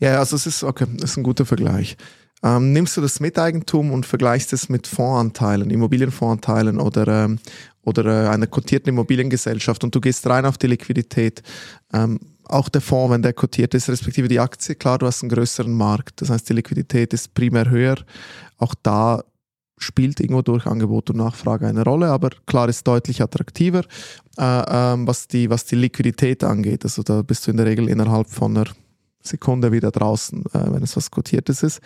ja, 0.00 0.18
also 0.18 0.36
es 0.36 0.46
ist 0.46 0.64
okay, 0.64 0.86
das 0.96 1.10
ist 1.10 1.16
ein 1.18 1.22
guter 1.22 1.44
Vergleich. 1.44 1.96
Ähm, 2.42 2.72
nimmst 2.72 2.96
du 2.96 3.00
das 3.00 3.18
Miteigentum 3.20 3.90
und 3.90 4.06
vergleichst 4.06 4.52
es 4.52 4.68
mit 4.68 4.86
Fondsanteilen, 4.86 5.70
Immobilienfondsanteilen 5.70 6.78
oder, 6.78 7.24
ähm, 7.24 7.38
oder 7.82 8.26
äh, 8.26 8.28
einer 8.28 8.46
kotierten 8.46 8.90
Immobiliengesellschaft 8.90 9.82
und 9.82 9.94
du 9.94 10.00
gehst 10.00 10.26
rein 10.26 10.46
auf 10.46 10.56
die 10.56 10.68
Liquidität. 10.68 11.42
Ähm, 11.92 12.20
auch 12.44 12.68
der 12.68 12.80
Fonds, 12.80 13.12
wenn 13.12 13.22
der 13.22 13.32
kotiert 13.32 13.74
ist, 13.74 13.88
respektive 13.88 14.28
die 14.28 14.40
Aktie, 14.40 14.76
klar, 14.76 14.98
du 14.98 15.06
hast 15.06 15.22
einen 15.22 15.30
größeren 15.30 15.72
Markt. 15.72 16.22
Das 16.22 16.30
heißt, 16.30 16.48
die 16.48 16.54
Liquidität 16.54 17.12
ist 17.12 17.34
primär 17.34 17.68
höher. 17.68 17.96
Auch 18.56 18.74
da 18.82 19.22
spielt 19.78 20.20
irgendwo 20.20 20.42
durch 20.42 20.66
Angebot 20.66 21.10
und 21.10 21.16
Nachfrage 21.16 21.66
eine 21.66 21.84
Rolle, 21.84 22.08
aber 22.08 22.30
klar 22.46 22.68
ist 22.68 22.86
deutlich 22.86 23.22
attraktiver, 23.22 23.82
äh, 24.38 24.42
ähm, 24.68 25.06
was, 25.06 25.28
die, 25.28 25.50
was 25.50 25.64
die 25.64 25.76
Liquidität 25.76 26.44
angeht. 26.44 26.84
Also 26.84 27.02
da 27.02 27.22
bist 27.22 27.46
du 27.46 27.50
in 27.50 27.56
der 27.56 27.66
Regel 27.66 27.88
innerhalb 27.88 28.28
von 28.28 28.56
einer 28.56 28.66
Sekunde 29.22 29.72
wieder 29.72 29.90
draußen, 29.90 30.44
äh, 30.52 30.72
wenn 30.72 30.82
es 30.82 30.96
was 30.96 31.10
Kotiertes 31.10 31.62
ist. 31.62 31.80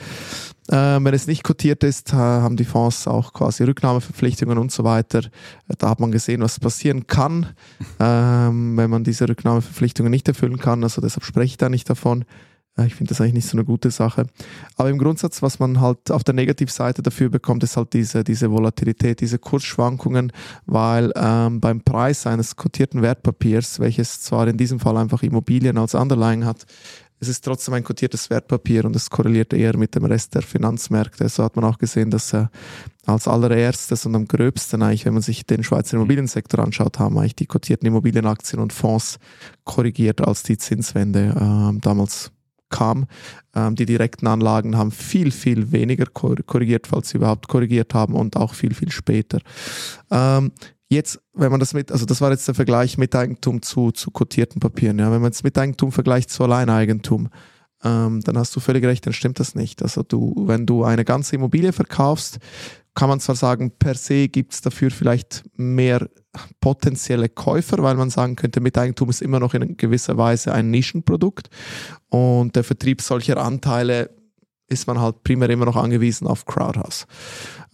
Äh, 0.68 0.76
wenn 0.76 1.14
es 1.14 1.26
nicht 1.26 1.42
kotiert 1.42 1.82
ist, 1.84 2.12
äh, 2.12 2.16
haben 2.16 2.56
die 2.56 2.64
Fonds 2.64 3.06
auch 3.06 3.32
quasi 3.32 3.64
Rücknahmeverpflichtungen 3.64 4.58
und 4.58 4.70
so 4.70 4.84
weiter. 4.84 5.20
Äh, 5.68 5.74
da 5.78 5.90
hat 5.90 6.00
man 6.00 6.12
gesehen, 6.12 6.40
was 6.42 6.60
passieren 6.60 7.06
kann, 7.06 7.48
ähm, 7.98 8.76
wenn 8.76 8.90
man 8.90 9.04
diese 9.04 9.28
Rücknahmeverpflichtungen 9.28 10.10
nicht 10.10 10.28
erfüllen 10.28 10.58
kann. 10.58 10.82
Also 10.82 11.00
deshalb 11.00 11.24
spreche 11.24 11.52
ich 11.52 11.56
da 11.58 11.68
nicht 11.68 11.90
davon. 11.90 12.24
Äh, 12.78 12.86
ich 12.86 12.94
finde 12.94 13.10
das 13.10 13.20
eigentlich 13.20 13.34
nicht 13.34 13.48
so 13.48 13.56
eine 13.56 13.64
gute 13.64 13.90
Sache. 13.90 14.26
Aber 14.76 14.90
im 14.90 14.98
Grundsatz, 14.98 15.42
was 15.42 15.58
man 15.58 15.80
halt 15.80 16.10
auf 16.10 16.24
der 16.24 16.34
Negativseite 16.34 17.02
dafür 17.02 17.28
bekommt, 17.28 17.62
ist 17.62 17.76
halt 17.76 17.92
diese, 17.92 18.24
diese 18.24 18.50
Volatilität, 18.50 19.20
diese 19.20 19.38
Kursschwankungen, 19.38 20.32
weil 20.66 21.12
ähm, 21.16 21.60
beim 21.60 21.80
Preis 21.80 22.26
eines 22.26 22.56
kotierten 22.56 23.02
Wertpapiers, 23.02 23.80
welches 23.80 24.20
zwar 24.22 24.48
in 24.48 24.56
diesem 24.56 24.80
Fall 24.80 24.96
einfach 24.96 25.22
Immobilien 25.22 25.78
als 25.78 25.94
Underlying 25.94 26.44
hat, 26.44 26.66
es 27.22 27.28
ist 27.28 27.44
trotzdem 27.44 27.74
ein 27.74 27.84
kotiertes 27.84 28.30
Wertpapier 28.30 28.84
und 28.84 28.96
es 28.96 29.08
korreliert 29.08 29.52
eher 29.52 29.76
mit 29.76 29.94
dem 29.94 30.04
Rest 30.04 30.34
der 30.34 30.42
Finanzmärkte. 30.42 31.28
So 31.28 31.44
hat 31.44 31.54
man 31.54 31.64
auch 31.64 31.78
gesehen, 31.78 32.10
dass 32.10 32.32
äh, 32.32 32.46
als 33.06 33.28
allererstes 33.28 34.04
und 34.06 34.16
am 34.16 34.26
gröbsten 34.26 34.82
eigentlich, 34.82 35.04
wenn 35.04 35.12
man 35.12 35.22
sich 35.22 35.46
den 35.46 35.62
Schweizer 35.62 35.98
Immobiliensektor 35.98 36.58
anschaut, 36.58 36.98
haben 36.98 37.16
eigentlich 37.16 37.36
die 37.36 37.46
kotierten 37.46 37.86
Immobilienaktien 37.86 38.60
und 38.60 38.72
Fonds 38.72 39.20
korrigiert, 39.62 40.20
als 40.20 40.42
die 40.42 40.58
Zinswende 40.58 41.28
äh, 41.28 41.78
damals 41.78 42.32
kam. 42.72 43.06
Ähm, 43.54 43.76
die 43.76 43.86
direkten 43.86 44.26
Anlagen 44.26 44.76
haben 44.76 44.90
viel, 44.90 45.30
viel 45.30 45.70
weniger 45.70 46.06
korrigiert, 46.06 46.88
falls 46.88 47.10
sie 47.10 47.18
überhaupt 47.18 47.46
korrigiert 47.46 47.94
haben 47.94 48.14
und 48.14 48.36
auch 48.36 48.54
viel, 48.54 48.74
viel 48.74 48.90
später. 48.90 49.38
Ähm, 50.10 50.50
Jetzt, 50.92 51.22
wenn 51.32 51.50
man 51.50 51.58
das 51.58 51.72
mit, 51.72 51.90
also 51.90 52.04
das 52.04 52.20
war 52.20 52.30
jetzt 52.32 52.46
der 52.46 52.54
Vergleich 52.54 52.98
Miteigentum 52.98 53.62
zu, 53.62 53.92
zu 53.92 54.10
kotierten 54.10 54.60
Papieren, 54.60 54.98
ja. 54.98 55.06
Wenn 55.10 55.22
man 55.22 55.30
jetzt 55.30 55.42
Miteigentum 55.42 55.90
vergleicht 55.90 56.28
zu 56.28 56.44
Alleineigentum, 56.44 57.30
ähm, 57.82 58.20
dann 58.20 58.36
hast 58.36 58.54
du 58.54 58.60
völlig 58.60 58.84
recht, 58.84 59.06
dann 59.06 59.14
stimmt 59.14 59.40
das 59.40 59.54
nicht. 59.54 59.82
Also 59.82 60.02
du, 60.02 60.34
wenn 60.46 60.66
du 60.66 60.84
eine 60.84 61.06
ganze 61.06 61.36
Immobilie 61.36 61.72
verkaufst, 61.72 62.40
kann 62.94 63.08
man 63.08 63.20
zwar 63.20 63.36
sagen, 63.36 63.72
per 63.78 63.94
se 63.94 64.28
gibt 64.28 64.52
es 64.52 64.60
dafür 64.60 64.90
vielleicht 64.90 65.44
mehr 65.56 66.10
potenzielle 66.60 67.28
Käufer, 67.28 67.82
weil 67.82 67.94
man 67.94 68.10
sagen 68.10 68.36
könnte, 68.36 68.60
Miteigentum 68.60 69.10
ist 69.10 69.22
immer 69.22 69.40
noch 69.40 69.54
in 69.54 69.76
gewisser 69.76 70.16
Weise 70.16 70.52
ein 70.52 70.70
Nischenprodukt 70.70 71.50
und 72.08 72.56
der 72.56 72.64
Vertrieb 72.64 73.02
solcher 73.02 73.36
Anteile 73.36 74.10
ist 74.68 74.86
man 74.86 75.00
halt 75.00 75.22
primär 75.22 75.50
immer 75.50 75.66
noch 75.66 75.76
angewiesen 75.76 76.26
auf 76.26 76.46
Crowdhouse. 76.46 77.06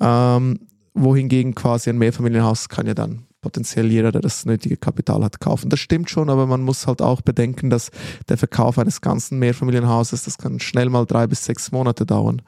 Ähm, 0.01 0.59
wohingegen 0.95 1.55
quasi 1.55 1.91
ein 1.91 1.99
Mehrfamilienhaus 1.99 2.69
kann 2.69 2.87
ja 2.87 2.95
dann 2.95 3.29
potenziell 3.41 3.87
jeder, 3.87 4.11
der 4.11 4.21
das 4.21 4.45
nötige 4.47 4.77
Kapital 4.77 5.23
hat, 5.23 5.41
kaufen. 5.41 5.71
Das 5.71 5.79
stimmt 5.79 6.11
schon, 6.11 6.29
aber 6.29 6.47
man 6.47 6.63
muss 6.63 6.87
halt 6.87 7.01
auch 7.01 7.21
bedenken, 7.21 7.71
dass 7.71 7.91
der 8.29 8.37
Verkauf 8.37 8.79
eines 8.79 9.01
ganzen 9.01 9.39
Mehrfamilienhauses, 9.39 10.25
das 10.25 10.39
kann 10.39 10.59
schnell 10.59 10.91
mal 10.91 11.07
drei 11.07 11.27
bis 11.27 11.45
sechs 11.45 11.71
Monate 11.71 12.05
dauern. 12.05 12.43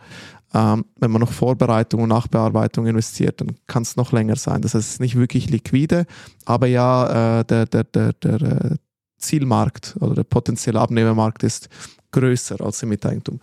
Ähm, 0.52 0.84
wenn 0.96 1.10
man 1.10 1.20
noch 1.20 1.32
Vorbereitung 1.32 2.02
und 2.02 2.08
Nachbearbeitung 2.08 2.86
investiert, 2.86 3.40
dann 3.40 3.56
kann 3.66 3.82
es 3.82 3.96
noch 3.96 4.12
länger 4.12 4.36
sein. 4.36 4.62
Das 4.62 4.74
heißt, 4.74 4.84
es 4.84 4.92
ist 4.94 5.00
nicht 5.00 5.16
wirklich 5.16 5.48
liquide, 5.48 6.06
aber 6.44 6.66
ja, 6.66 7.40
äh, 7.40 7.44
der, 7.44 7.66
der, 7.66 7.84
der, 7.84 8.12
der 8.14 8.42
äh, 8.42 8.76
Zielmarkt 9.18 9.96
oder 10.00 10.14
der 10.14 10.24
potenzielle 10.24 10.80
Abnehmermarkt 10.80 11.42
ist 11.44 11.68
größer 12.10 12.60
als 12.60 12.82
im 12.82 12.88
Miteigentum. 12.88 13.38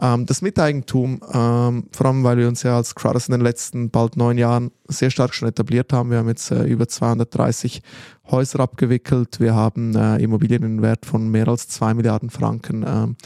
Ähm, 0.00 0.26
das 0.26 0.42
Miteigentum, 0.42 1.20
ähm, 1.32 1.88
vor 1.92 2.06
allem 2.06 2.24
weil 2.24 2.36
wir 2.36 2.48
uns 2.48 2.62
ja 2.62 2.76
als 2.76 2.94
Crowders 2.94 3.28
in 3.28 3.32
den 3.32 3.40
letzten 3.42 3.90
bald 3.90 4.16
neun 4.16 4.38
Jahren 4.38 4.70
sehr 4.88 5.10
stark 5.10 5.34
schon 5.34 5.48
etabliert 5.48 5.92
haben. 5.92 6.10
Wir 6.10 6.18
haben 6.18 6.28
jetzt 6.28 6.50
äh, 6.50 6.64
über 6.64 6.88
230 6.88 7.82
Häuser 8.30 8.60
abgewickelt. 8.60 9.38
Wir 9.38 9.54
haben 9.54 9.94
äh, 9.94 10.16
Immobilien 10.16 10.62
in 10.64 10.82
Wert 10.82 11.06
von 11.06 11.28
mehr 11.28 11.46
als 11.48 11.68
zwei 11.68 11.94
Milliarden 11.94 12.30
Franken 12.30 12.84
ähm, 12.86 13.16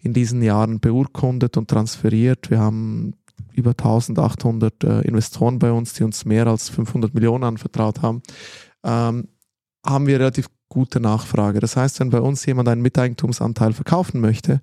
in 0.00 0.12
diesen 0.12 0.42
Jahren 0.42 0.78
beurkundet 0.78 1.56
und 1.56 1.68
transferiert. 1.68 2.50
Wir 2.50 2.60
haben 2.60 3.14
über 3.52 3.70
1800 3.70 4.84
äh, 4.84 5.00
Investoren 5.02 5.58
bei 5.58 5.72
uns, 5.72 5.94
die 5.94 6.04
uns 6.04 6.24
mehr 6.24 6.46
als 6.46 6.68
500 6.68 7.14
Millionen 7.14 7.44
anvertraut 7.44 8.00
haben. 8.00 8.22
Ähm, 8.84 9.28
haben 9.84 10.06
wir 10.06 10.20
relativ 10.20 10.48
gute 10.68 11.00
Nachfrage. 11.00 11.60
Das 11.60 11.76
heißt, 11.76 12.00
wenn 12.00 12.10
bei 12.10 12.20
uns 12.20 12.46
jemand 12.46 12.68
einen 12.68 12.82
Miteigentumsanteil 12.82 13.72
verkaufen 13.72 14.20
möchte, 14.20 14.62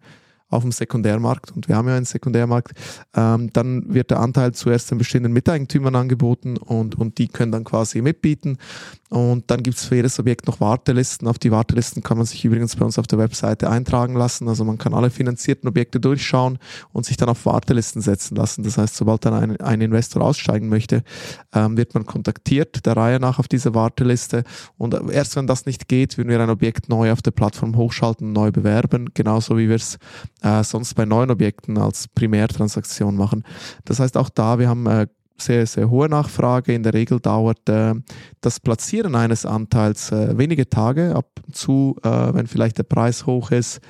auf 0.49 0.63
dem 0.63 0.71
Sekundärmarkt 0.71 1.51
und 1.51 1.67
wir 1.67 1.75
haben 1.75 1.87
ja 1.87 1.95
einen 1.95 2.05
Sekundärmarkt, 2.05 2.71
ähm, 3.15 3.51
dann 3.53 3.93
wird 3.93 4.11
der 4.11 4.19
Anteil 4.19 4.53
zuerst 4.53 4.91
den 4.91 4.97
bestehenden 4.97 5.31
Miteigentümern 5.31 5.95
angeboten 5.95 6.57
und, 6.57 6.95
und 6.95 7.17
die 7.17 7.27
können 7.27 7.51
dann 7.51 7.63
quasi 7.63 8.01
mitbieten. 8.01 8.57
Und 9.09 9.49
dann 9.49 9.63
gibt 9.63 9.77
es 9.77 9.85
für 9.85 9.95
jedes 9.95 10.19
Objekt 10.19 10.45
noch 10.45 10.59
Wartelisten. 10.59 11.27
Auf 11.27 11.39
die 11.39 11.51
Wartelisten 11.51 12.03
kann 12.03 12.17
man 12.17 12.27
sich 12.27 12.45
übrigens 12.45 12.75
bei 12.75 12.85
uns 12.85 12.99
auf 12.99 13.07
der 13.07 13.17
Webseite 13.17 13.69
eintragen 13.69 14.15
lassen. 14.15 14.47
Also 14.47 14.63
man 14.63 14.77
kann 14.77 14.93
alle 14.93 15.09
finanzierten 15.09 15.67
Objekte 15.67 15.99
durchschauen 15.99 16.59
und 16.93 17.07
sich 17.07 17.17
dann 17.17 17.27
auf 17.27 17.45
Wartelisten 17.47 18.03
setzen 18.03 18.35
lassen. 18.35 18.63
Das 18.63 18.77
heißt, 18.77 18.95
sobald 18.95 19.25
dann 19.25 19.33
ein, 19.33 19.57
ein 19.61 19.81
Investor 19.81 20.21
aussteigen 20.21 20.69
möchte, 20.69 21.03
ähm, 21.53 21.75
wird 21.75 21.95
man 21.95 22.05
kontaktiert, 22.05 22.85
der 22.85 22.95
Reihe 22.95 23.19
nach 23.19 23.39
auf 23.39 23.47
diese 23.47 23.73
Warteliste. 23.73 24.43
Und 24.77 24.93
erst 25.11 25.35
wenn 25.35 25.47
das 25.47 25.65
nicht 25.65 25.87
geht, 25.87 26.17
würden 26.17 26.29
wir 26.29 26.39
ein 26.39 26.49
Objekt 26.49 26.87
neu 26.87 27.11
auf 27.11 27.23
der 27.23 27.31
Plattform 27.31 27.75
hochschalten, 27.75 28.31
neu 28.31 28.51
bewerben, 28.51 29.09
genauso 29.15 29.57
wie 29.57 29.69
wir 29.69 29.75
es 29.75 29.97
äh, 30.43 30.63
sonst 30.63 30.93
bei 30.93 31.05
neuen 31.05 31.31
Objekten 31.31 31.79
als 31.79 32.07
Primärtransaktion 32.09 33.15
machen. 33.15 33.43
Das 33.85 33.99
heißt, 33.99 34.17
auch 34.17 34.29
da, 34.29 34.59
wir 34.59 34.69
haben 34.69 34.85
äh, 34.85 35.07
sehr, 35.41 35.65
sehr 35.65 35.89
hohe 35.89 36.09
Nachfrage. 36.09 36.73
In 36.73 36.83
der 36.83 36.93
Regel 36.93 37.19
dauert 37.19 37.67
äh, 37.69 37.95
das 38.41 38.59
Platzieren 38.59 39.15
eines 39.15 39.45
Anteils 39.45 40.11
äh, 40.11 40.37
wenige 40.37 40.69
Tage. 40.69 41.15
Ab 41.15 41.41
und 41.45 41.55
zu, 41.55 41.95
äh, 42.03 42.09
wenn 42.09 42.47
vielleicht 42.47 42.77
der 42.77 42.83
Preis 42.83 43.25
hoch 43.25 43.51
ist, 43.51 43.81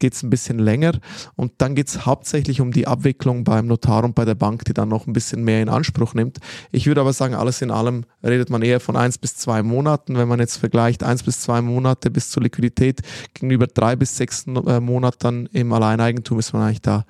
geht 0.00 0.14
es 0.14 0.22
ein 0.22 0.30
bisschen 0.30 0.58
länger. 0.58 0.98
Und 1.36 1.52
dann 1.58 1.76
geht 1.76 1.88
es 1.88 2.06
hauptsächlich 2.06 2.60
um 2.60 2.72
die 2.72 2.88
Abwicklung 2.88 3.44
beim 3.44 3.66
Notar 3.66 4.02
und 4.02 4.16
bei 4.16 4.24
der 4.24 4.34
Bank, 4.34 4.64
die 4.64 4.72
dann 4.72 4.88
noch 4.88 5.06
ein 5.06 5.12
bisschen 5.12 5.44
mehr 5.44 5.62
in 5.62 5.68
Anspruch 5.68 6.14
nimmt. 6.14 6.38
Ich 6.72 6.86
würde 6.86 7.02
aber 7.02 7.12
sagen, 7.12 7.34
alles 7.34 7.62
in 7.62 7.70
allem 7.70 8.04
redet 8.24 8.50
man 8.50 8.62
eher 8.62 8.80
von 8.80 8.96
eins 8.96 9.18
bis 9.18 9.36
zwei 9.36 9.62
Monaten. 9.62 10.16
Wenn 10.16 10.28
man 10.28 10.40
jetzt 10.40 10.56
vergleicht, 10.56 11.04
eins 11.04 11.22
bis 11.22 11.40
zwei 11.40 11.60
Monate 11.60 12.10
bis 12.10 12.30
zur 12.30 12.42
Liquidität 12.42 13.02
gegenüber 13.34 13.68
drei 13.68 13.94
bis 13.94 14.16
sechs 14.16 14.46
äh, 14.46 14.80
Monaten 14.80 15.46
im 15.52 15.72
Alleineigentum 15.72 16.38
ist 16.38 16.52
man 16.52 16.62
eigentlich 16.62 16.82
da 16.82 17.04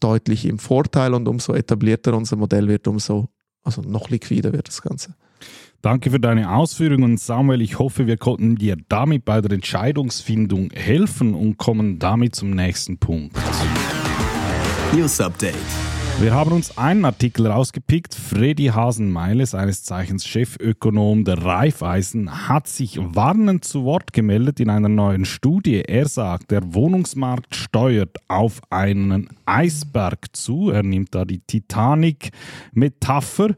deutlich 0.00 0.44
im 0.44 0.58
Vorteil 0.58 1.14
und 1.14 1.26
umso 1.28 1.54
etablierter 1.54 2.14
unser 2.14 2.36
Modell 2.36 2.68
wird, 2.68 2.86
umso 2.86 3.28
also 3.64 3.82
noch 3.82 4.10
liquider 4.10 4.52
wird 4.52 4.68
das 4.68 4.82
Ganze. 4.82 5.14
Danke 5.82 6.10
für 6.10 6.20
deine 6.20 6.50
Ausführungen, 6.50 7.18
Samuel. 7.18 7.60
Ich 7.60 7.78
hoffe, 7.78 8.06
wir 8.06 8.16
konnten 8.16 8.56
dir 8.56 8.76
damit 8.88 9.24
bei 9.26 9.42
der 9.42 9.52
Entscheidungsfindung 9.52 10.70
helfen 10.70 11.34
und 11.34 11.58
kommen 11.58 11.98
damit 11.98 12.34
zum 12.34 12.50
nächsten 12.50 12.96
Punkt. 12.96 13.36
News 14.94 15.20
Update. 15.20 15.54
Wir 16.20 16.32
haben 16.32 16.52
uns 16.52 16.78
einen 16.78 17.04
Artikel 17.04 17.48
rausgepickt. 17.48 18.14
Freddy 18.14 18.66
Hasenmeile, 18.66 19.46
seines 19.46 19.82
Zeichens 19.82 20.24
Chefökonom 20.24 21.24
der 21.24 21.44
Raiffeisen, 21.44 22.48
hat 22.48 22.68
sich 22.68 23.00
warnend 23.00 23.64
zu 23.64 23.84
Wort 23.84 24.12
gemeldet 24.12 24.60
in 24.60 24.70
einer 24.70 24.88
neuen 24.88 25.24
Studie. 25.24 25.82
Er 25.86 26.06
sagt, 26.08 26.52
der 26.52 26.72
Wohnungsmarkt 26.72 27.56
steuert 27.56 28.16
auf 28.28 28.60
einen 28.70 29.28
Eisberg 29.44 30.28
zu. 30.34 30.70
Er 30.70 30.84
nimmt 30.84 31.12
da 31.14 31.24
die 31.24 31.40
Titanic-Metapher. 31.40 33.56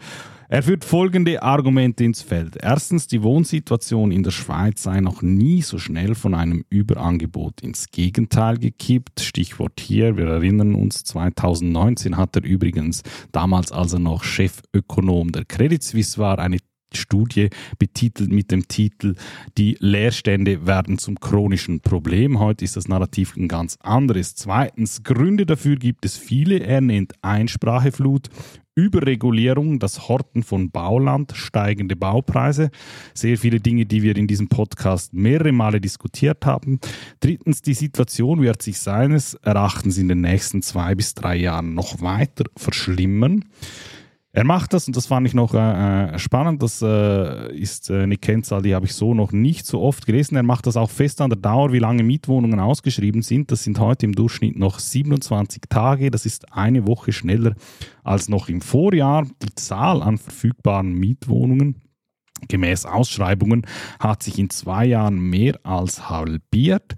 Er 0.48 0.62
führt 0.62 0.84
folgende 0.84 1.42
Argumente 1.42 2.04
ins 2.04 2.22
Feld. 2.22 2.56
Erstens, 2.60 3.08
die 3.08 3.22
Wohnsituation 3.22 4.12
in 4.12 4.22
der 4.22 4.30
Schweiz 4.30 4.84
sei 4.84 5.00
noch 5.00 5.20
nie 5.20 5.60
so 5.62 5.78
schnell 5.78 6.14
von 6.14 6.34
einem 6.34 6.64
Überangebot 6.70 7.62
ins 7.62 7.90
Gegenteil 7.90 8.56
gekippt. 8.56 9.20
Stichwort 9.20 9.80
hier, 9.80 10.16
wir 10.16 10.26
erinnern 10.26 10.76
uns, 10.76 11.02
2019 11.02 12.16
hat 12.16 12.36
er 12.36 12.44
übrigens 12.44 13.02
damals, 13.32 13.72
als 13.72 13.94
er 13.94 13.98
noch 13.98 14.22
Chefökonom 14.22 15.32
der 15.32 15.44
Credit 15.44 15.82
Suisse 15.82 16.18
war, 16.18 16.38
eine 16.38 16.58
Studie 16.94 17.50
betitelt 17.78 18.30
mit 18.30 18.52
dem 18.52 18.68
Titel 18.68 19.16
Die 19.58 19.76
Leerstände 19.80 20.64
werden 20.66 20.98
zum 20.98 21.18
chronischen 21.18 21.80
Problem. 21.80 22.38
Heute 22.38 22.64
ist 22.64 22.76
das 22.76 22.86
Narrativ 22.86 23.36
ein 23.36 23.48
ganz 23.48 23.76
anderes. 23.80 24.36
Zweitens, 24.36 25.02
Gründe 25.02 25.44
dafür 25.44 25.74
gibt 25.74 26.04
es 26.04 26.16
viele. 26.16 26.60
Er 26.60 26.80
nennt 26.80 27.14
Einspracheflut, 27.22 28.30
Überregulierung, 28.76 29.78
das 29.78 30.06
Horten 30.06 30.42
von 30.42 30.70
Bauland, 30.70 31.32
steigende 31.34 31.96
Baupreise. 31.96 32.70
Sehr 33.14 33.38
viele 33.38 33.58
Dinge, 33.58 33.86
die 33.86 34.02
wir 34.02 34.14
in 34.16 34.26
diesem 34.26 34.48
Podcast 34.48 35.14
mehrere 35.14 35.50
Male 35.50 35.80
diskutiert 35.80 36.44
haben. 36.44 36.78
Drittens, 37.20 37.62
die 37.62 37.72
Situation 37.72 38.42
wird 38.42 38.60
sich 38.60 38.78
seines 38.78 39.32
Erachtens 39.34 39.96
in 39.96 40.08
den 40.08 40.20
nächsten 40.20 40.60
zwei 40.60 40.94
bis 40.94 41.14
drei 41.14 41.36
Jahren 41.36 41.74
noch 41.74 42.02
weiter 42.02 42.44
verschlimmern. 42.54 43.46
Er 44.36 44.44
macht 44.44 44.74
das 44.74 44.86
und 44.86 44.94
das 44.94 45.06
fand 45.06 45.26
ich 45.26 45.32
noch 45.32 45.54
äh, 45.54 46.12
äh, 46.14 46.18
spannend. 46.18 46.62
Das 46.62 46.82
äh, 46.82 47.56
ist 47.56 47.88
äh, 47.88 48.02
eine 48.02 48.18
Kennzahl, 48.18 48.60
die 48.60 48.74
habe 48.74 48.84
ich 48.84 48.92
so 48.92 49.14
noch 49.14 49.32
nicht 49.32 49.64
so 49.64 49.80
oft 49.80 50.04
gelesen. 50.04 50.36
Er 50.36 50.42
macht 50.42 50.66
das 50.66 50.76
auch 50.76 50.90
fest 50.90 51.22
an 51.22 51.30
der 51.30 51.38
Dauer, 51.38 51.72
wie 51.72 51.78
lange 51.78 52.02
Mietwohnungen 52.02 52.60
ausgeschrieben 52.60 53.22
sind. 53.22 53.50
Das 53.50 53.64
sind 53.64 53.80
heute 53.80 54.04
im 54.04 54.12
Durchschnitt 54.12 54.58
noch 54.58 54.78
27 54.78 55.62
Tage. 55.70 56.10
Das 56.10 56.26
ist 56.26 56.52
eine 56.52 56.86
Woche 56.86 57.12
schneller 57.12 57.54
als 58.04 58.28
noch 58.28 58.50
im 58.50 58.60
Vorjahr. 58.60 59.26
Die 59.42 59.54
Zahl 59.54 60.02
an 60.02 60.18
verfügbaren 60.18 60.92
Mietwohnungen 60.92 61.80
gemäß 62.46 62.84
Ausschreibungen 62.84 63.66
hat 63.98 64.22
sich 64.22 64.38
in 64.38 64.50
zwei 64.50 64.84
Jahren 64.84 65.18
mehr 65.18 65.58
als 65.62 66.10
halbiert. 66.10 66.94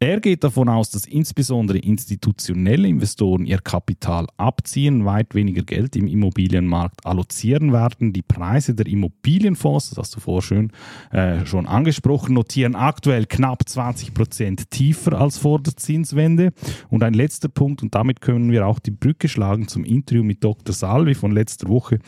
Er 0.00 0.20
geht 0.20 0.44
davon 0.44 0.68
aus, 0.68 0.90
dass 0.90 1.06
insbesondere 1.06 1.78
institutionelle 1.78 2.86
Investoren 2.86 3.44
ihr 3.44 3.58
Kapital 3.58 4.28
abziehen, 4.36 5.04
weit 5.04 5.34
weniger 5.34 5.62
Geld 5.62 5.96
im 5.96 6.06
Immobilienmarkt 6.06 7.04
allozieren 7.04 7.72
werden. 7.72 8.12
Die 8.12 8.22
Preise 8.22 8.76
der 8.76 8.86
Immobilienfonds, 8.86 9.90
das 9.90 9.98
hast 9.98 10.14
du 10.14 10.20
vorher 10.20 10.42
schön, 10.42 10.72
äh, 11.10 11.44
schon 11.46 11.66
angesprochen, 11.66 12.34
notieren 12.34 12.76
aktuell 12.76 13.26
knapp 13.26 13.68
20 13.68 14.14
Prozent 14.14 14.70
tiefer 14.70 15.20
als 15.20 15.38
vor 15.38 15.60
der 15.60 15.76
Zinswende. 15.76 16.52
Und 16.90 17.02
ein 17.02 17.14
letzter 17.14 17.48
Punkt, 17.48 17.82
und 17.82 17.92
damit 17.92 18.20
können 18.20 18.52
wir 18.52 18.68
auch 18.68 18.78
die 18.78 18.92
Brücke 18.92 19.28
schlagen 19.28 19.66
zum 19.66 19.82
Interview 19.82 20.22
mit 20.22 20.44
Dr. 20.44 20.72
Salvi 20.76 21.14
von 21.16 21.32
letzter 21.32 21.66
Woche. 21.66 21.98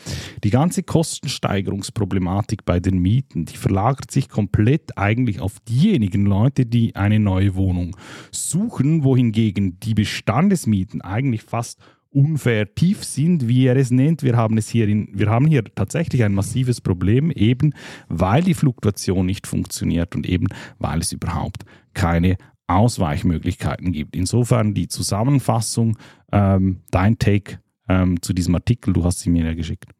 Die 0.45 0.49
ganze 0.49 0.83
Kostensteigerungsproblematik 0.83 2.63
bei 2.63 2.79
den 2.79 2.99
Mieten, 2.99 3.43
die 3.43 3.57
verlagert 3.57 4.11
sich 4.11 4.29
komplett 4.29 4.97
eigentlich 4.97 5.41
auf 5.41 5.59
diejenigen 5.67 6.25
Leute, 6.25 6.65
die 6.65 6.95
eine 6.95 7.19
neue 7.19 7.53
Wohnung 7.55 7.80
Wohnung 7.81 7.95
suchen, 8.31 9.03
wohingegen 9.03 9.79
die 9.79 9.93
Bestandesmieten 9.93 11.01
eigentlich 11.01 11.43
fast 11.43 11.79
unfair 12.09 12.75
tief 12.75 13.05
sind, 13.05 13.47
wie 13.47 13.65
er 13.65 13.77
es 13.77 13.89
nennt. 13.89 14.21
Wir 14.21 14.35
haben 14.35 14.57
es 14.57 14.67
hier 14.67 14.87
in, 14.87 15.07
wir 15.13 15.29
haben 15.29 15.47
hier 15.47 15.63
tatsächlich 15.63 16.23
ein 16.23 16.33
massives 16.33 16.81
Problem, 16.81 17.31
eben 17.31 17.73
weil 18.09 18.43
die 18.43 18.53
Fluktuation 18.53 19.25
nicht 19.25 19.47
funktioniert 19.47 20.15
und 20.15 20.27
eben 20.27 20.47
weil 20.77 20.99
es 20.99 21.13
überhaupt 21.13 21.63
keine 21.93 22.37
Ausweichmöglichkeiten 22.67 23.91
gibt. 23.93 24.15
Insofern 24.15 24.73
die 24.73 24.87
Zusammenfassung, 24.87 25.97
ähm, 26.31 26.81
dein 26.91 27.17
Take 27.17 27.59
ähm, 27.87 28.21
zu 28.21 28.33
diesem 28.33 28.55
Artikel, 28.55 28.93
du 28.93 29.03
hast 29.05 29.19
sie 29.19 29.29
mir 29.29 29.45
ja 29.45 29.53
geschickt. 29.53 29.91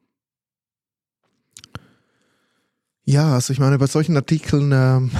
Ja, 3.04 3.34
also 3.34 3.52
ich 3.52 3.60
meine, 3.60 3.78
bei 3.78 3.88
solchen 3.88 4.16
Artikeln 4.16 4.72
ähm, 4.74 5.12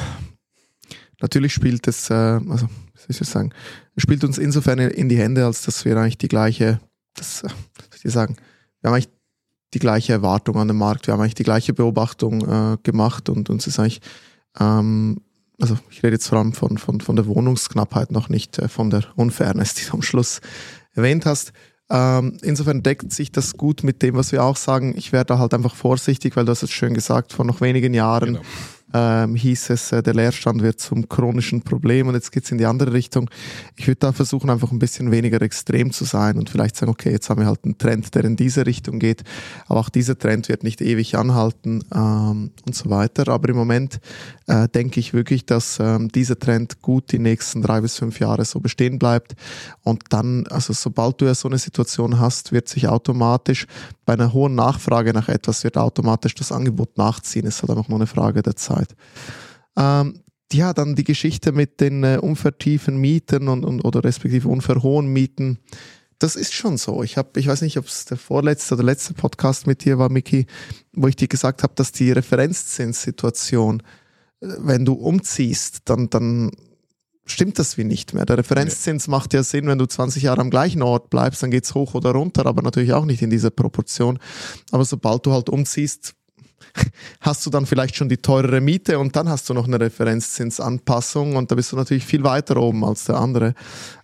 Natürlich 1.22 1.54
spielt 1.54 1.88
es, 1.88 2.10
äh, 2.10 2.14
also 2.14 2.68
wie 3.08 3.14
soll 3.14 3.22
ich 3.22 3.30
sagen, 3.30 3.52
spielt 3.98 4.24
uns 4.24 4.38
insofern 4.38 4.80
in 4.80 5.10
die 5.10 5.18
Hände, 5.18 5.46
als 5.46 5.64
dass 5.64 5.86
wir 5.86 5.96
eigentlich 5.98 6.18
die 6.18 6.28
gleiche, 6.28 6.80
das, 7.14 7.44
äh, 7.44 7.50
soll 7.50 8.00
ich 8.04 8.12
sagen, 8.12 8.36
wir 8.82 8.90
haben 8.90 8.96
eigentlich 8.96 9.14
die 9.74 9.80
gleiche 9.80 10.14
Erwartung 10.14 10.58
an 10.58 10.68
den 10.68 10.78
Markt, 10.78 11.08
wir 11.08 11.14
haben 11.14 11.22
eigentlich 11.22 11.36
die 11.36 11.44
gleiche 11.44 11.74
Beobachtung 11.74 12.42
äh, 12.42 12.78
gemacht 12.84 13.30
und 13.30 13.50
uns 13.50 13.68
ist 13.68 13.80
eigentlich, 13.80 14.02
ähm, 14.60 15.22
also 15.60 15.78
ich 15.92 16.02
rede 16.04 16.16
jetzt 16.16 16.28
vor 16.28 16.40
allem 16.40 16.54
von, 16.54 16.78
von, 16.78 17.00
von 17.00 17.16
der 17.16 17.28
Wohnungsknappheit, 17.28 18.12
noch 18.12 18.30
nicht 18.30 18.58
äh, 18.58 18.68
von 18.68 18.90
der 18.90 19.04
Unfairness, 19.16 19.76
die 19.76 19.86
du 19.86 19.94
am 19.94 20.02
Schluss 20.02 20.42
erwähnt 20.94 21.26
hast. 21.26 21.54
Ähm, 21.90 22.38
insofern 22.42 22.84
deckt 22.84 23.12
sich 23.12 23.32
das 23.32 23.54
gut 23.54 23.84
mit 23.84 24.02
dem, 24.02 24.16
was 24.16 24.32
wir 24.32 24.44
auch 24.44 24.56
sagen. 24.56 24.94
Ich 24.98 25.12
werde 25.12 25.34
da 25.34 25.40
halt 25.40 25.54
einfach 25.54 25.76
vorsichtig, 25.76 26.36
weil 26.36 26.46
du 26.46 26.52
hast 26.52 26.64
es 26.64 26.72
schön 26.72 26.94
gesagt, 26.94 27.34
vor 27.34 27.46
noch 27.46 27.62
wenigen 27.62 27.94
Jahren. 27.94 28.36
Genau 28.36 28.46
ähm, 28.94 29.36
hieß 29.36 29.70
es, 29.70 29.92
äh, 29.92 30.04
der 30.04 30.14
Leerstand 30.14 30.62
wird 30.62 30.80
zum 30.80 31.08
chronischen 31.08 31.62
Problem 31.62 32.08
und 32.08 32.16
jetzt 32.16 32.32
geht's 32.32 32.52
in 32.52 32.58
die 32.58 32.66
andere 32.66 32.94
Richtung. 32.94 33.30
Ich 33.76 33.88
würde 33.88 34.00
da 34.00 34.12
versuchen, 34.12 34.50
einfach 34.50 34.72
ein 34.72 34.80
bisschen 34.80 35.12
weniger 35.12 35.42
extrem 35.42 35.92
zu 35.92 36.06
sein 36.06 36.38
und 36.38 36.50
vielleicht 36.50 36.76
sagen, 36.76 36.92
okay, 36.92 37.12
jetzt 37.12 37.30
haben 37.30 37.42
wir 37.42 37.48
halt 37.48 37.64
einen 37.64 37.78
Trend, 37.78 38.14
der 38.16 38.26
in 38.26 38.36
diese 38.36 38.66
Richtung 38.66 39.00
geht, 39.00 39.24
aber 39.68 39.80
auch 39.80 39.90
dieser 39.90 40.18
Trend 40.18 40.50
wird 40.50 40.64
nicht 40.64 40.82
ewig 40.82 41.16
anhalten 41.18 41.84
ähm, 41.94 42.52
und 42.66 42.76
so 42.76 42.90
weiter. 42.90 43.28
Aber 43.30 43.50
im 43.50 43.56
Moment 43.56 44.00
äh, 44.48 44.68
denke 44.68 45.00
ich 45.00 45.14
wirklich, 45.14 45.46
dass 45.46 45.80
ähm, 45.80 46.10
dieser 46.10 46.38
Trend 46.38 46.82
gut 46.82 47.12
die 47.12 47.20
nächsten 47.20 47.62
drei 47.62 47.82
bis 47.82 47.98
fünf 47.98 48.20
Jahre 48.20 48.46
so 48.46 48.60
bestehen 48.60 49.00
bleibt 49.00 49.36
und 49.84 50.04
dann, 50.10 50.48
also 50.48 50.74
sobald 50.74 51.22
du 51.22 51.26
ja 51.26 51.36
so 51.36 51.48
eine 51.48 51.58
Situation 51.58 52.20
hast, 52.20 52.52
wird 52.52 52.68
sich 52.68 52.88
automatisch 52.88 53.68
bei 54.06 54.14
einer 54.14 54.34
hohen 54.34 54.56
Nachfrage 54.56 55.14
nach 55.14 55.30
etwas, 55.30 55.64
wird 55.64 55.78
automatisch 55.78 56.36
das 56.36 56.52
Angebot 56.52 56.98
nachziehen. 56.98 57.48
Es 57.48 57.56
ist 57.56 57.62
halt 57.62 57.72
einfach 57.72 57.88
nur 57.88 58.00
eine 58.00 58.08
Frage 58.08 58.42
der 58.42 58.56
Zeit. 58.56 58.81
Zeit. 58.86 58.96
Ähm, 59.78 60.24
ja, 60.54 60.74
dann 60.74 60.96
die 60.96 61.04
Geschichte 61.04 61.52
mit 61.52 61.80
den 61.80 62.04
äh, 62.04 62.20
unvertiefen 62.22 62.98
Mieten 62.98 63.48
und, 63.48 63.64
und, 63.64 63.82
oder 63.86 64.04
respektive 64.04 64.50
unverhohen 64.50 65.08
Mieten. 65.08 65.60
Das 66.20 66.36
ist 66.36 66.54
schon 66.54 66.78
so. 66.78 67.04
Ich 67.04 67.18
habe, 67.18 67.40
ich 67.40 67.48
weiß 67.48 67.62
nicht, 67.62 67.78
ob 67.78 67.86
es 67.86 68.06
der 68.06 68.18
vorletzte 68.18 68.76
oder 68.76 68.84
letzte 68.84 69.14
Podcast 69.14 69.66
mit 69.66 69.86
dir 69.86 69.98
war, 69.98 70.10
Miki, 70.10 70.46
wo 70.94 71.08
ich 71.08 71.16
dir 71.16 71.28
gesagt 71.28 71.64
habe, 71.64 71.74
dass 71.76 71.92
die 71.92 72.12
Referenzzinssituation, 72.12 73.82
äh, 74.42 74.48
wenn 74.60 74.86
du 74.86 74.94
umziehst, 74.94 75.82
dann, 75.86 76.10
dann 76.10 76.52
stimmt 77.26 77.58
das 77.58 77.78
wie 77.78 77.84
nicht 77.86 78.14
mehr. 78.14 78.26
Der 78.26 78.38
Referenzzins 78.38 79.08
ja. 79.08 79.12
macht 79.12 79.34
ja 79.34 79.44
Sinn, 79.44 79.68
wenn 79.68 79.78
du 79.78 79.86
20 79.86 80.24
Jahre 80.24 80.42
am 80.42 80.50
gleichen 80.50 80.82
Ort 80.82 81.10
bleibst, 81.10 81.42
dann 81.42 81.52
geht's 81.52 81.74
hoch 81.74 81.94
oder 81.94 82.12
runter, 82.12 82.46
aber 82.46 82.62
natürlich 82.62 82.94
auch 82.94 83.06
nicht 83.06 83.22
in 83.22 83.30
dieser 83.30 83.52
Proportion. 83.52 84.20
Aber 84.72 84.86
sobald 84.86 85.26
du 85.26 85.32
halt 85.32 85.50
umziehst, 85.50 86.14
hast 87.22 87.46
du 87.46 87.50
dann 87.50 87.66
vielleicht 87.66 87.96
schon 87.96 88.10
die 88.10 88.18
teurere 88.18 88.62
Miete 88.62 89.00
und 89.00 89.16
dann 89.16 89.30
hast 89.30 89.50
du 89.50 89.54
noch 89.54 89.68
eine 89.68 89.80
Referenzzinsanpassung 89.80 91.36
und 91.36 91.52
da 91.52 91.56
bist 91.56 91.72
du 91.72 91.76
natürlich 91.76 92.06
viel 92.06 92.24
weiter 92.24 92.58
oben 92.58 92.84
als 92.84 93.06
der 93.06 93.16
andere. 93.16 93.54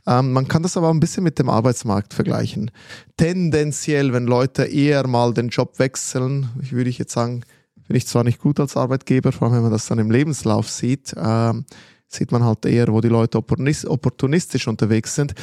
Ähm, 0.06 0.34
man 0.34 0.48
kann 0.48 0.64
das 0.64 0.78
aber 0.78 0.90
ein 0.90 1.00
bisschen 1.00 1.24
mit 1.24 1.40
dem 1.40 1.50
Arbeitsmarkt 1.50 2.14
vergleichen. 2.14 2.72
Tendenziell, 3.18 4.14
wenn 4.14 4.26
Leute 4.26 4.64
eher 4.64 5.08
mal 5.08 5.34
den 5.34 5.50
Job 5.50 5.80
wechseln, 5.80 6.50
ich 6.62 6.72
würde 6.74 6.90
ich 6.90 6.98
jetzt 6.98 7.14
sagen, 7.14 7.44
finde 7.86 7.98
ich 7.98 8.08
zwar 8.08 8.24
nicht 8.24 8.40
gut 8.40 8.60
als 8.60 8.76
Arbeitgeber, 8.76 9.32
vor 9.32 9.48
allem 9.48 9.56
wenn 9.56 9.64
man 9.64 9.72
das 9.72 9.88
dann 9.88 10.00
im 10.00 10.12
Lebenslauf 10.12 10.70
sieht, 10.70 11.16
ähm, 11.18 11.66
sieht 12.08 12.32
man 12.32 12.44
halt 12.44 12.66
eher, 12.66 12.88
wo 12.88 13.02
die 13.02 13.10
Leute 13.10 13.38
opportunistisch 13.38 14.68
unterwegs 14.68 15.16
sind. 15.16 15.34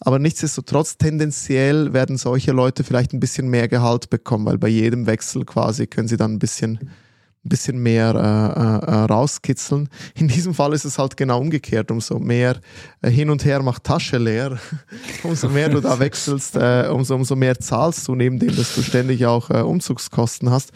Aber 0.00 0.18
nichtsdestotrotz, 0.18 0.96
tendenziell 0.96 1.92
werden 1.92 2.16
solche 2.16 2.52
Leute 2.52 2.82
vielleicht 2.82 3.12
ein 3.12 3.20
bisschen 3.20 3.48
mehr 3.48 3.68
Gehalt 3.68 4.10
bekommen, 4.10 4.46
weil 4.46 4.58
bei 4.58 4.68
jedem 4.68 5.06
Wechsel 5.06 5.44
quasi 5.44 5.86
können 5.86 6.08
sie 6.08 6.16
dann 6.16 6.32
ein 6.32 6.38
bisschen, 6.38 6.78
ein 6.78 7.48
bisschen 7.48 7.78
mehr 7.78 8.14
äh, 8.14 8.90
äh, 8.90 8.94
rauskitzeln. 9.04 9.90
In 10.14 10.28
diesem 10.28 10.54
Fall 10.54 10.72
ist 10.72 10.86
es 10.86 10.98
halt 10.98 11.16
genau 11.18 11.40
umgekehrt. 11.40 11.90
Umso 11.90 12.18
mehr 12.18 12.58
äh, 13.02 13.10
hin 13.10 13.28
und 13.28 13.44
her 13.44 13.62
macht 13.62 13.84
Tasche 13.84 14.16
leer, 14.16 14.58
umso 15.22 15.50
mehr 15.50 15.68
du 15.68 15.80
da 15.80 15.98
wechselst, 15.98 16.56
äh, 16.56 16.88
umso, 16.90 17.14
umso 17.14 17.36
mehr 17.36 17.60
zahlst 17.60 18.08
du, 18.08 18.14
neben 18.14 18.38
dem, 18.38 18.56
dass 18.56 18.74
du 18.74 18.82
ständig 18.82 19.26
auch 19.26 19.50
äh, 19.50 19.60
Umzugskosten 19.60 20.50
hast. 20.50 20.72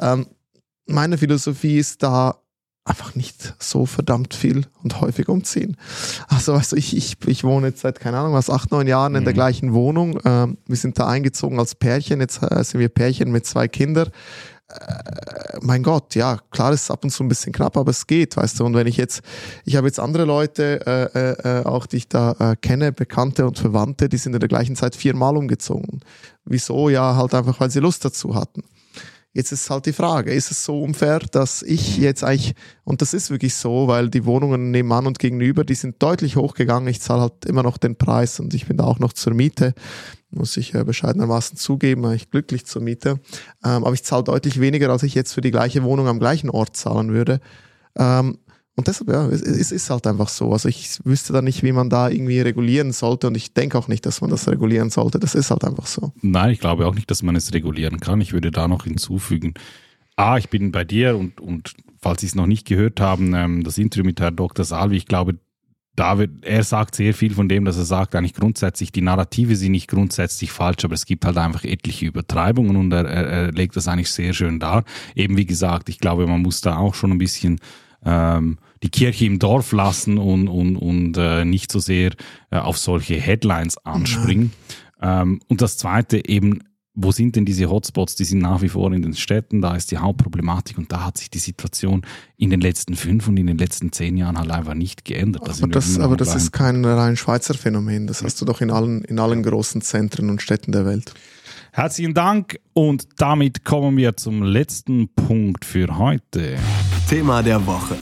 Ähm, 0.00 0.26
meine 0.86 1.18
Philosophie 1.18 1.78
ist 1.78 2.02
da, 2.02 2.38
einfach 2.86 3.16
nicht 3.16 3.54
so 3.58 3.84
verdammt 3.84 4.32
viel 4.32 4.64
und 4.82 5.00
häufig 5.00 5.28
umziehen. 5.28 5.76
Also 6.28 6.54
weißt 6.54 6.72
du, 6.72 6.76
ich, 6.76 6.96
ich, 6.96 7.16
ich 7.26 7.42
wohne 7.42 7.68
jetzt 7.68 7.80
seit, 7.80 7.98
keine 7.98 8.18
Ahnung, 8.18 8.32
was, 8.32 8.48
acht, 8.48 8.70
neun 8.70 8.86
Jahren 8.86 9.16
in 9.16 9.24
der 9.24 9.32
mhm. 9.32 9.36
gleichen 9.36 9.74
Wohnung. 9.74 10.20
Ähm, 10.24 10.56
wir 10.66 10.76
sind 10.76 10.98
da 10.98 11.08
eingezogen 11.08 11.58
als 11.58 11.74
Pärchen, 11.74 12.20
jetzt 12.20 12.42
äh, 12.42 12.62
sind 12.62 12.80
wir 12.80 12.88
Pärchen 12.88 13.32
mit 13.32 13.44
zwei 13.44 13.66
Kindern. 13.66 14.10
äh, 14.68 15.58
mein 15.62 15.82
Gott, 15.82 16.14
ja, 16.14 16.38
klar 16.50 16.72
ist 16.72 16.82
es 16.82 16.90
ab 16.90 17.02
und 17.02 17.10
zu 17.10 17.24
ein 17.24 17.28
bisschen 17.28 17.52
knapp, 17.52 17.76
aber 17.76 17.90
es 17.90 18.06
geht, 18.06 18.36
weißt 18.36 18.60
du. 18.60 18.64
Und 18.64 18.74
wenn 18.74 18.86
ich 18.86 18.96
jetzt, 18.96 19.20
ich 19.64 19.74
habe 19.74 19.88
jetzt 19.88 19.98
andere 19.98 20.24
Leute, 20.24 20.80
äh, 20.86 21.60
äh, 21.60 21.64
auch 21.64 21.86
die 21.86 21.96
ich 21.96 22.08
da 22.08 22.36
äh, 22.38 22.56
kenne, 22.56 22.92
Bekannte 22.92 23.46
und 23.46 23.58
Verwandte, 23.58 24.08
die 24.08 24.16
sind 24.16 24.34
in 24.34 24.40
der 24.40 24.48
gleichen 24.48 24.76
Zeit 24.76 24.94
viermal 24.94 25.36
umgezogen. 25.36 26.00
Wieso? 26.44 26.88
Ja, 26.88 27.16
halt 27.16 27.34
einfach, 27.34 27.58
weil 27.58 27.70
sie 27.70 27.80
Lust 27.80 28.04
dazu 28.04 28.36
hatten. 28.36 28.62
Jetzt 29.36 29.52
ist 29.52 29.68
halt 29.68 29.84
die 29.84 29.92
Frage, 29.92 30.32
ist 30.32 30.50
es 30.50 30.64
so 30.64 30.82
unfair, 30.82 31.18
dass 31.18 31.62
ich 31.62 31.98
jetzt 31.98 32.24
eigentlich, 32.24 32.54
und 32.84 33.02
das 33.02 33.12
ist 33.12 33.30
wirklich 33.30 33.54
so, 33.54 33.86
weil 33.86 34.08
die 34.08 34.24
Wohnungen 34.24 34.70
nebenan 34.70 35.06
und 35.06 35.18
gegenüber, 35.18 35.62
die 35.62 35.74
sind 35.74 36.02
deutlich 36.02 36.36
hochgegangen. 36.36 36.88
Ich 36.88 37.02
zahle 37.02 37.20
halt 37.20 37.44
immer 37.44 37.62
noch 37.62 37.76
den 37.76 37.96
Preis 37.96 38.40
und 38.40 38.54
ich 38.54 38.66
bin 38.66 38.78
da 38.78 38.84
auch 38.84 38.98
noch 38.98 39.12
zur 39.12 39.34
Miete 39.34 39.74
muss 40.30 40.56
ich 40.56 40.74
äh, 40.74 40.84
bescheidenermaßen 40.84 41.56
zugeben, 41.56 42.12
ich 42.12 42.30
glücklich 42.30 42.66
zur 42.66 42.82
Miete. 42.82 43.20
Ähm, 43.64 43.84
aber 43.84 43.92
ich 43.92 44.04
zahle 44.04 44.24
deutlich 44.24 44.60
weniger, 44.60 44.90
als 44.90 45.02
ich 45.02 45.14
jetzt 45.14 45.32
für 45.32 45.40
die 45.40 45.50
gleiche 45.50 45.82
Wohnung 45.82 46.08
am 46.08 46.18
gleichen 46.18 46.50
Ort 46.50 46.76
zahlen 46.76 47.12
würde. 47.12 47.40
Ähm, 47.96 48.38
und 48.76 48.88
deshalb, 48.88 49.08
ja, 49.08 49.26
es, 49.28 49.72
ist 49.72 49.88
halt 49.88 50.06
einfach 50.06 50.28
so. 50.28 50.52
Also 50.52 50.68
ich 50.68 50.98
wüsste 51.02 51.32
da 51.32 51.40
nicht, 51.40 51.62
wie 51.62 51.72
man 51.72 51.88
da 51.88 52.10
irgendwie 52.10 52.40
regulieren 52.40 52.92
sollte 52.92 53.26
und 53.26 53.34
ich 53.34 53.54
denke 53.54 53.78
auch 53.78 53.88
nicht, 53.88 54.04
dass 54.04 54.20
man 54.20 54.28
das 54.28 54.48
regulieren 54.48 54.90
sollte. 54.90 55.18
Das 55.18 55.34
ist 55.34 55.50
halt 55.50 55.64
einfach 55.64 55.86
so. 55.86 56.12
Nein, 56.20 56.50
ich 56.50 56.60
glaube 56.60 56.86
auch 56.86 56.94
nicht, 56.94 57.10
dass 57.10 57.22
man 57.22 57.36
es 57.36 57.54
regulieren 57.54 58.00
kann. 58.00 58.20
Ich 58.20 58.34
würde 58.34 58.50
da 58.50 58.68
noch 58.68 58.84
hinzufügen, 58.84 59.54
ah, 60.16 60.36
ich 60.36 60.50
bin 60.50 60.72
bei 60.72 60.84
dir 60.84 61.16
und, 61.16 61.40
und 61.40 61.72
falls 61.98 62.20
Sie 62.20 62.26
es 62.26 62.34
noch 62.34 62.46
nicht 62.46 62.66
gehört 62.66 63.00
haben, 63.00 63.34
ähm, 63.34 63.64
das 63.64 63.78
Interview 63.78 64.04
mit 64.04 64.20
Herrn 64.20 64.36
Dr. 64.36 64.64
Salvi, 64.64 64.96
ich 64.96 65.06
glaube, 65.06 65.38
David, 65.94 66.44
er 66.44 66.62
sagt 66.62 66.94
sehr 66.94 67.14
viel 67.14 67.32
von 67.32 67.48
dem, 67.48 67.64
dass 67.64 67.78
er 67.78 67.86
sagt, 67.86 68.14
eigentlich 68.14 68.34
grundsätzlich, 68.34 68.92
die 68.92 69.00
Narrative 69.00 69.56
sind 69.56 69.72
nicht 69.72 69.88
grundsätzlich 69.88 70.52
falsch, 70.52 70.84
aber 70.84 70.92
es 70.92 71.06
gibt 71.06 71.24
halt 71.24 71.38
einfach 71.38 71.64
etliche 71.64 72.04
Übertreibungen 72.04 72.76
und 72.76 72.92
er, 72.92 73.06
er, 73.06 73.26
er 73.26 73.52
legt 73.52 73.74
das 73.76 73.88
eigentlich 73.88 74.10
sehr 74.10 74.34
schön 74.34 74.60
dar. 74.60 74.84
Eben 75.14 75.38
wie 75.38 75.46
gesagt, 75.46 75.88
ich 75.88 75.98
glaube, 75.98 76.26
man 76.26 76.42
muss 76.42 76.60
da 76.60 76.76
auch 76.76 76.94
schon 76.94 77.12
ein 77.12 77.18
bisschen 77.18 77.58
ähm, 78.04 78.58
die 78.82 78.90
Kirche 78.90 79.24
im 79.24 79.38
Dorf 79.38 79.72
lassen 79.72 80.18
und, 80.18 80.48
und, 80.48 80.76
und 80.76 81.16
äh, 81.16 81.44
nicht 81.44 81.72
so 81.72 81.78
sehr 81.78 82.12
äh, 82.50 82.58
auf 82.58 82.78
solche 82.78 83.14
Headlines 83.14 83.78
anspringen. 83.84 84.52
Ähm, 85.00 85.40
und 85.48 85.60
das 85.60 85.78
Zweite 85.78 86.28
eben, 86.28 86.60
wo 86.96 87.12
sind 87.12 87.36
denn 87.36 87.44
diese 87.44 87.68
Hotspots? 87.68 88.16
Die 88.16 88.24
sind 88.24 88.40
nach 88.40 88.62
wie 88.62 88.70
vor 88.70 88.90
in 88.92 89.02
den 89.02 89.14
Städten, 89.14 89.60
da 89.60 89.76
ist 89.76 89.90
die 89.90 89.98
Hauptproblematik 89.98 90.78
und 90.78 90.90
da 90.90 91.04
hat 91.04 91.18
sich 91.18 91.30
die 91.30 91.38
Situation 91.38 92.02
in 92.38 92.48
den 92.48 92.60
letzten 92.60 92.96
fünf 92.96 93.28
und 93.28 93.36
in 93.36 93.46
den 93.46 93.58
letzten 93.58 93.92
zehn 93.92 94.16
Jahren 94.16 94.38
halt 94.38 94.50
einfach 94.50 94.74
nicht 94.74 95.04
geändert. 95.04 95.46
Da 95.46 95.52
aber 95.52 95.68
das, 95.68 95.98
aber 95.98 96.16
das 96.16 96.34
ist 96.34 96.52
kein 96.52 96.84
rein 96.84 97.16
Schweizer 97.16 97.52
Phänomen, 97.54 98.06
das 98.06 98.22
hast 98.22 98.40
du 98.40 98.46
doch 98.46 98.62
in 98.62 98.70
allen, 98.70 99.04
in 99.04 99.18
allen 99.18 99.42
großen 99.42 99.82
Zentren 99.82 100.30
und 100.30 100.40
Städten 100.40 100.72
der 100.72 100.86
Welt. 100.86 101.12
Herzlichen 101.72 102.14
Dank 102.14 102.58
und 102.72 103.06
damit 103.18 103.64
kommen 103.64 103.98
wir 103.98 104.16
zum 104.16 104.42
letzten 104.42 105.10
Punkt 105.14 105.66
für 105.66 105.98
heute. 105.98 106.56
Thema 107.10 107.42
der 107.42 107.66
Woche. 107.66 107.98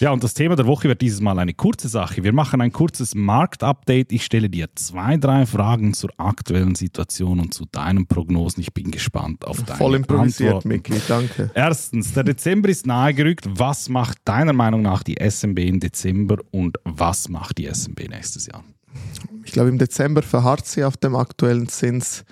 Ja, 0.00 0.12
und 0.12 0.24
das 0.24 0.32
Thema 0.32 0.56
der 0.56 0.66
Woche 0.66 0.88
wird 0.88 1.02
dieses 1.02 1.20
Mal 1.20 1.38
eine 1.38 1.52
kurze 1.52 1.86
Sache. 1.86 2.24
Wir 2.24 2.32
machen 2.32 2.62
ein 2.62 2.72
kurzes 2.72 3.14
Marktupdate. 3.14 4.12
Ich 4.12 4.24
stelle 4.24 4.48
dir 4.48 4.68
zwei, 4.74 5.18
drei 5.18 5.44
Fragen 5.44 5.92
zur 5.92 6.08
aktuellen 6.16 6.74
Situation 6.74 7.38
und 7.38 7.52
zu 7.52 7.66
deinen 7.70 8.06
Prognosen. 8.06 8.62
Ich 8.62 8.72
bin 8.72 8.90
gespannt 8.90 9.44
auf 9.44 9.62
deine 9.62 9.76
Voll 9.76 9.96
improvisiert, 9.96 10.64
Micky, 10.64 10.94
danke. 11.06 11.50
Erstens, 11.52 12.14
der 12.14 12.24
Dezember 12.24 12.70
ist 12.70 12.86
nahegerückt. 12.86 13.46
Was 13.46 13.90
macht 13.90 14.16
deiner 14.24 14.54
Meinung 14.54 14.80
nach 14.80 15.02
die 15.02 15.16
SMB 15.20 15.58
im 15.58 15.80
Dezember 15.80 16.38
und 16.50 16.78
was 16.84 17.28
macht 17.28 17.58
die 17.58 17.66
SMB 17.66 18.08
nächstes 18.08 18.46
Jahr? 18.46 18.64
Ich 19.44 19.52
glaube, 19.52 19.68
im 19.68 19.76
Dezember 19.76 20.22
verharrt 20.22 20.66
sie 20.66 20.82
auf 20.82 20.96
dem 20.96 21.14
aktuellen 21.14 21.68
Zins. 21.68 22.24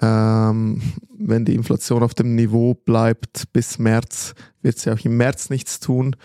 Ähm, 0.00 0.80
wenn 1.18 1.44
die 1.44 1.54
Inflation 1.54 2.02
auf 2.02 2.14
dem 2.14 2.34
Niveau 2.36 2.72
bleibt 2.72 3.52
bis 3.52 3.78
März, 3.78 4.34
wird 4.62 4.78
sie 4.78 4.90
auch 4.90 4.98
im 5.04 5.18
März 5.18 5.50
nichts 5.50 5.78
tun 5.78 6.16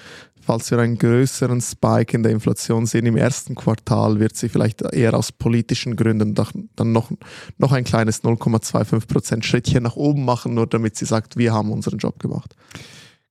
falls 0.47 0.71
wir 0.71 0.79
einen 0.79 0.97
größeren 0.97 1.59
Spike 1.59 2.15
in 2.15 2.23
der 2.23 2.31
Inflation 2.31 2.85
sehen 2.85 3.05
im 3.05 3.17
ersten 3.17 3.53
Quartal, 3.53 4.21
wird 4.21 4.37
sie 4.37 4.47
vielleicht 4.47 4.81
eher 4.81 5.13
aus 5.13 5.33
politischen 5.33 5.97
Gründen 5.97 6.35
dann 6.35 6.91
noch, 6.93 7.11
noch 7.57 7.73
ein 7.73 7.83
kleines 7.83 8.23
0,25% 8.23 9.43
Schrittchen 9.43 9.83
nach 9.83 9.97
oben 9.97 10.23
machen, 10.23 10.53
nur 10.53 10.65
damit 10.65 10.95
sie 10.95 11.03
sagt, 11.03 11.35
wir 11.35 11.53
haben 11.53 11.69
unseren 11.69 11.97
Job 11.97 12.19
gemacht. 12.19 12.55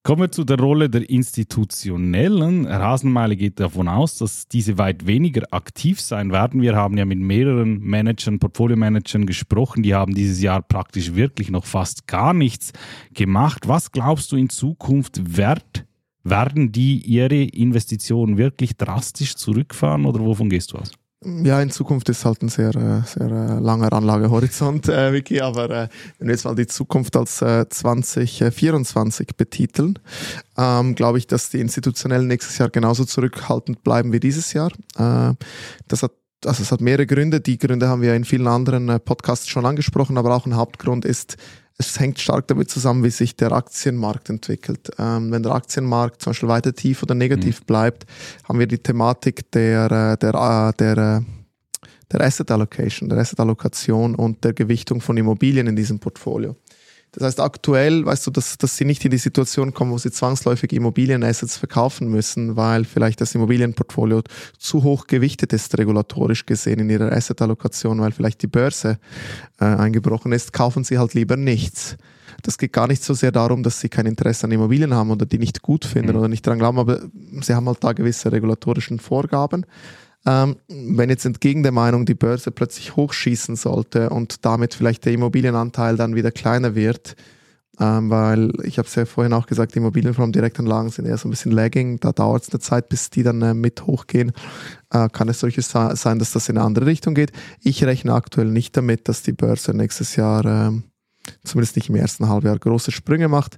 Kommen 0.02 0.20
wir 0.20 0.30
zu 0.30 0.44
der 0.44 0.58
Rolle 0.58 0.90
der 0.90 1.08
Institutionellen. 1.08 2.66
Rasenmeile 2.66 3.34
geht 3.34 3.60
davon 3.60 3.88
aus, 3.88 4.18
dass 4.18 4.46
diese 4.46 4.76
weit 4.76 5.06
weniger 5.06 5.42
aktiv 5.52 6.02
sein 6.02 6.32
werden. 6.32 6.60
Wir 6.60 6.76
haben 6.76 6.98
ja 6.98 7.06
mit 7.06 7.18
mehreren 7.18 7.80
Managern, 7.80 8.38
Portfolio-Managern 8.38 9.24
gesprochen, 9.24 9.82
die 9.82 9.94
haben 9.94 10.14
dieses 10.14 10.42
Jahr 10.42 10.60
praktisch 10.60 11.14
wirklich 11.14 11.50
noch 11.50 11.64
fast 11.64 12.06
gar 12.06 12.34
nichts 12.34 12.74
gemacht. 13.14 13.66
Was 13.66 13.90
glaubst 13.90 14.30
du 14.32 14.36
in 14.36 14.50
Zukunft 14.50 15.38
wird 15.38 15.85
werden 16.30 16.72
die 16.72 16.98
ihre 16.98 17.42
Investitionen 17.42 18.36
wirklich 18.36 18.76
drastisch 18.76 19.36
zurückfahren 19.36 20.06
oder 20.06 20.20
wovon 20.20 20.50
gehst 20.50 20.72
du 20.72 20.78
aus? 20.78 20.90
Ja, 21.24 21.60
in 21.60 21.70
Zukunft 21.70 22.08
ist 22.08 22.24
halt 22.24 22.42
ein 22.42 22.48
sehr, 22.48 22.74
äh, 22.76 23.02
sehr 23.04 23.30
äh, 23.30 23.58
langer 23.58 23.92
Anlagehorizont, 23.92 24.88
äh, 24.90 25.12
Vicky, 25.12 25.40
aber 25.40 25.70
äh, 25.70 25.88
wenn 26.18 26.28
wir 26.28 26.34
jetzt 26.34 26.44
mal 26.44 26.54
die 26.54 26.66
Zukunft 26.66 27.16
als 27.16 27.42
äh, 27.42 27.68
2024 27.68 29.28
betiteln, 29.36 29.98
ähm, 30.58 30.94
glaube 30.94 31.18
ich, 31.18 31.26
dass 31.26 31.50
die 31.50 31.60
Institutionellen 31.60 32.26
nächstes 32.26 32.58
Jahr 32.58 32.68
genauso 32.68 33.04
zurückhaltend 33.04 33.82
bleiben 33.82 34.12
wie 34.12 34.20
dieses 34.20 34.52
Jahr. 34.52 34.70
Äh, 34.98 35.34
das 35.88 36.02
hat 36.02 36.12
also 36.46 36.62
es 36.62 36.72
hat 36.72 36.80
mehrere 36.80 37.06
Gründe. 37.06 37.40
Die 37.40 37.58
Gründe 37.58 37.88
haben 37.88 38.02
wir 38.02 38.14
in 38.14 38.24
vielen 38.24 38.46
anderen 38.46 38.88
äh, 38.88 38.98
Podcasts 38.98 39.48
schon 39.48 39.66
angesprochen, 39.66 40.18
aber 40.18 40.34
auch 40.34 40.46
ein 40.46 40.56
Hauptgrund 40.56 41.04
ist, 41.04 41.36
es 41.78 42.00
hängt 42.00 42.18
stark 42.18 42.48
damit 42.48 42.70
zusammen, 42.70 43.04
wie 43.04 43.10
sich 43.10 43.36
der 43.36 43.52
Aktienmarkt 43.52 44.30
entwickelt. 44.30 44.90
Ähm, 44.98 45.30
wenn 45.30 45.42
der 45.42 45.52
Aktienmarkt 45.52 46.22
zum 46.22 46.30
Beispiel 46.30 46.48
weiter 46.48 46.74
tief 46.74 47.02
oder 47.02 47.14
negativ 47.14 47.60
mhm. 47.60 47.64
bleibt, 47.66 48.06
haben 48.44 48.58
wir 48.58 48.66
die 48.66 48.78
Thematik 48.78 49.50
der, 49.52 49.84
äh, 49.90 50.16
der, 50.16 50.34
äh, 50.34 50.72
der, 50.78 50.94
der, 50.94 51.24
der 52.10 52.20
Asset 52.20 52.50
Allocation, 52.50 53.08
der 53.08 53.18
Asset 53.18 53.40
Allokation 53.40 54.14
und 54.14 54.42
der 54.44 54.54
Gewichtung 54.54 55.00
von 55.00 55.16
Immobilien 55.16 55.66
in 55.66 55.76
diesem 55.76 55.98
Portfolio. 55.98 56.56
Das 57.16 57.24
heißt, 57.24 57.40
aktuell 57.40 58.04
weißt 58.04 58.26
du, 58.26 58.30
dass, 58.30 58.58
dass 58.58 58.76
sie 58.76 58.84
nicht 58.84 59.02
in 59.06 59.10
die 59.10 59.16
Situation 59.16 59.72
kommen, 59.72 59.90
wo 59.90 59.96
sie 59.96 60.10
zwangsläufig 60.10 60.74
Immobilienassets 60.74 61.56
verkaufen 61.56 62.08
müssen, 62.08 62.56
weil 62.56 62.84
vielleicht 62.84 63.22
das 63.22 63.34
Immobilienportfolio 63.34 64.22
zu 64.58 64.82
hoch 64.82 65.06
gewichtet 65.06 65.54
ist, 65.54 65.78
regulatorisch 65.78 66.44
gesehen 66.44 66.80
in 66.80 66.90
ihrer 66.90 67.10
Assetallokation, 67.10 68.00
weil 68.02 68.12
vielleicht 68.12 68.42
die 68.42 68.48
Börse 68.48 68.98
äh, 69.58 69.64
eingebrochen 69.64 70.32
ist, 70.32 70.52
kaufen 70.52 70.84
sie 70.84 70.98
halt 70.98 71.14
lieber 71.14 71.38
nichts. 71.38 71.96
Das 72.42 72.58
geht 72.58 72.74
gar 72.74 72.86
nicht 72.86 73.02
so 73.02 73.14
sehr 73.14 73.32
darum, 73.32 73.62
dass 73.62 73.80
sie 73.80 73.88
kein 73.88 74.04
Interesse 74.04 74.44
an 74.44 74.52
Immobilien 74.52 74.92
haben 74.92 75.10
oder 75.10 75.24
die 75.24 75.38
nicht 75.38 75.62
gut 75.62 75.86
finden 75.86 76.12
mhm. 76.12 76.18
oder 76.18 76.28
nicht 76.28 76.46
dran 76.46 76.58
glauben, 76.58 76.78
aber 76.78 77.00
sie 77.40 77.54
haben 77.54 77.66
halt 77.66 77.82
da 77.82 77.94
gewisse 77.94 78.30
regulatorischen 78.30 78.98
Vorgaben. 78.98 79.64
Ähm, 80.26 80.56
wenn 80.68 81.08
jetzt 81.08 81.24
entgegen 81.24 81.62
der 81.62 81.72
Meinung 81.72 82.04
die 82.04 82.14
Börse 82.14 82.50
plötzlich 82.50 82.96
hochschießen 82.96 83.54
sollte 83.54 84.10
und 84.10 84.44
damit 84.44 84.74
vielleicht 84.74 85.04
der 85.04 85.12
Immobilienanteil 85.12 85.96
dann 85.96 86.16
wieder 86.16 86.32
kleiner 86.32 86.74
wird, 86.74 87.14
ähm, 87.78 88.10
weil 88.10 88.52
ich 88.64 88.78
habe 88.78 88.88
es 88.88 88.94
ja 88.94 89.04
vorhin 89.04 89.32
auch 89.32 89.46
gesagt, 89.46 89.74
die 89.74 89.78
Immobilien 89.78 90.16
allem 90.16 90.32
Direktanlagen 90.32 90.90
sind 90.90 91.06
eher 91.06 91.18
so 91.18 91.28
ein 91.28 91.30
bisschen 91.30 91.52
lagging, 91.52 92.00
da 92.00 92.12
dauert 92.12 92.42
es 92.42 92.50
eine 92.50 92.60
Zeit, 92.60 92.88
bis 92.88 93.10
die 93.10 93.22
dann 93.22 93.42
äh, 93.42 93.54
mit 93.54 93.86
hochgehen. 93.86 94.32
Äh, 94.90 95.08
kann 95.10 95.28
es 95.28 95.40
solches 95.40 95.70
sein, 95.70 96.18
dass 96.18 96.32
das 96.32 96.48
in 96.48 96.56
eine 96.56 96.66
andere 96.66 96.86
Richtung 96.86 97.14
geht. 97.14 97.32
Ich 97.60 97.84
rechne 97.84 98.14
aktuell 98.14 98.48
nicht 98.48 98.76
damit, 98.76 99.08
dass 99.08 99.22
die 99.22 99.32
Börse 99.32 99.76
nächstes 99.76 100.16
Jahr 100.16 100.44
ähm, 100.44 100.84
zumindest 101.44 101.76
nicht 101.76 101.88
im 101.88 101.96
ersten 101.96 102.28
Halbjahr 102.28 102.58
große 102.58 102.92
Sprünge 102.92 103.28
macht. 103.28 103.56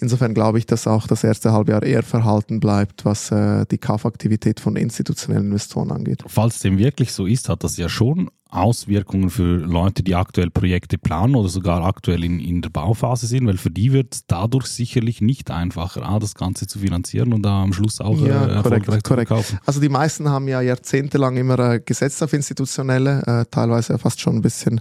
Insofern 0.00 0.34
glaube 0.34 0.58
ich, 0.58 0.66
dass 0.66 0.86
auch 0.86 1.06
das 1.06 1.24
erste 1.24 1.52
Halbjahr 1.52 1.82
eher 1.82 2.02
verhalten 2.02 2.60
bleibt, 2.60 3.04
was 3.04 3.30
äh, 3.30 3.64
die 3.70 3.78
Kaufaktivität 3.78 4.60
von 4.60 4.76
institutionellen 4.76 5.46
Investoren 5.46 5.90
angeht. 5.90 6.24
Falls 6.26 6.60
dem 6.60 6.78
wirklich 6.78 7.12
so 7.12 7.26
ist, 7.26 7.48
hat 7.48 7.64
das 7.64 7.76
ja 7.76 7.88
schon 7.88 8.30
Auswirkungen 8.50 9.28
für 9.28 9.56
Leute, 9.56 10.02
die 10.02 10.14
aktuell 10.14 10.50
Projekte 10.50 10.96
planen 10.96 11.34
oder 11.34 11.48
sogar 11.50 11.84
aktuell 11.84 12.24
in, 12.24 12.40
in 12.40 12.62
der 12.62 12.70
Bauphase 12.70 13.26
sind, 13.26 13.46
weil 13.46 13.58
für 13.58 13.70
die 13.70 13.92
wird 13.92 14.14
es 14.14 14.26
dadurch 14.26 14.66
sicherlich 14.66 15.20
nicht 15.20 15.50
einfacher, 15.50 16.02
A, 16.02 16.18
das 16.18 16.34
Ganze 16.34 16.66
zu 16.66 16.78
finanzieren 16.78 17.34
und 17.34 17.42
da 17.42 17.62
am 17.62 17.74
Schluss 17.74 18.00
auch 18.00 18.18
ja, 18.18 18.46
äh, 18.46 18.54
erfolgreich 18.54 18.84
korrekt, 18.84 19.06
zu 19.06 19.14
verkaufen. 19.14 19.58
Also 19.66 19.80
die 19.80 19.90
meisten 19.90 20.30
haben 20.30 20.48
ja 20.48 20.62
jahrzehntelang 20.62 21.36
immer 21.36 21.58
äh, 21.58 21.80
gesetzt 21.80 22.22
auf 22.22 22.32
institutionelle, 22.32 23.22
äh, 23.26 23.44
teilweise 23.50 23.98
fast 23.98 24.20
schon 24.20 24.36
ein 24.36 24.42
bisschen 24.42 24.80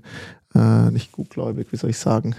äh, 0.57 0.91
nicht 0.91 1.11
gutgläubig, 1.11 1.67
wie 1.71 1.77
soll 1.77 1.91
ich 1.91 1.99
sagen, 1.99 2.35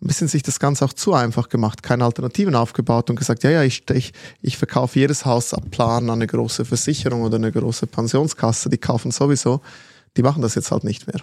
ein 0.00 0.06
bisschen 0.06 0.28
sich 0.28 0.42
das 0.42 0.60
Ganze 0.60 0.84
auch 0.84 0.92
zu 0.92 1.12
einfach 1.12 1.48
gemacht, 1.48 1.82
keine 1.82 2.04
Alternativen 2.04 2.54
aufgebaut 2.54 3.10
und 3.10 3.16
gesagt, 3.16 3.42
ja, 3.42 3.50
ja, 3.50 3.62
ich, 3.64 3.88
ich, 3.90 4.12
ich 4.42 4.56
verkaufe 4.56 4.98
jedes 4.98 5.26
Haus 5.26 5.52
ab 5.52 5.64
Plan 5.70 6.04
an 6.04 6.18
eine 6.18 6.26
große 6.26 6.64
Versicherung 6.64 7.22
oder 7.22 7.36
eine 7.36 7.50
große 7.50 7.86
Pensionskasse, 7.88 8.68
die 8.68 8.78
kaufen 8.78 9.10
sowieso, 9.10 9.60
die 10.16 10.22
machen 10.22 10.42
das 10.42 10.54
jetzt 10.54 10.70
halt 10.70 10.84
nicht 10.84 11.06
mehr. 11.06 11.20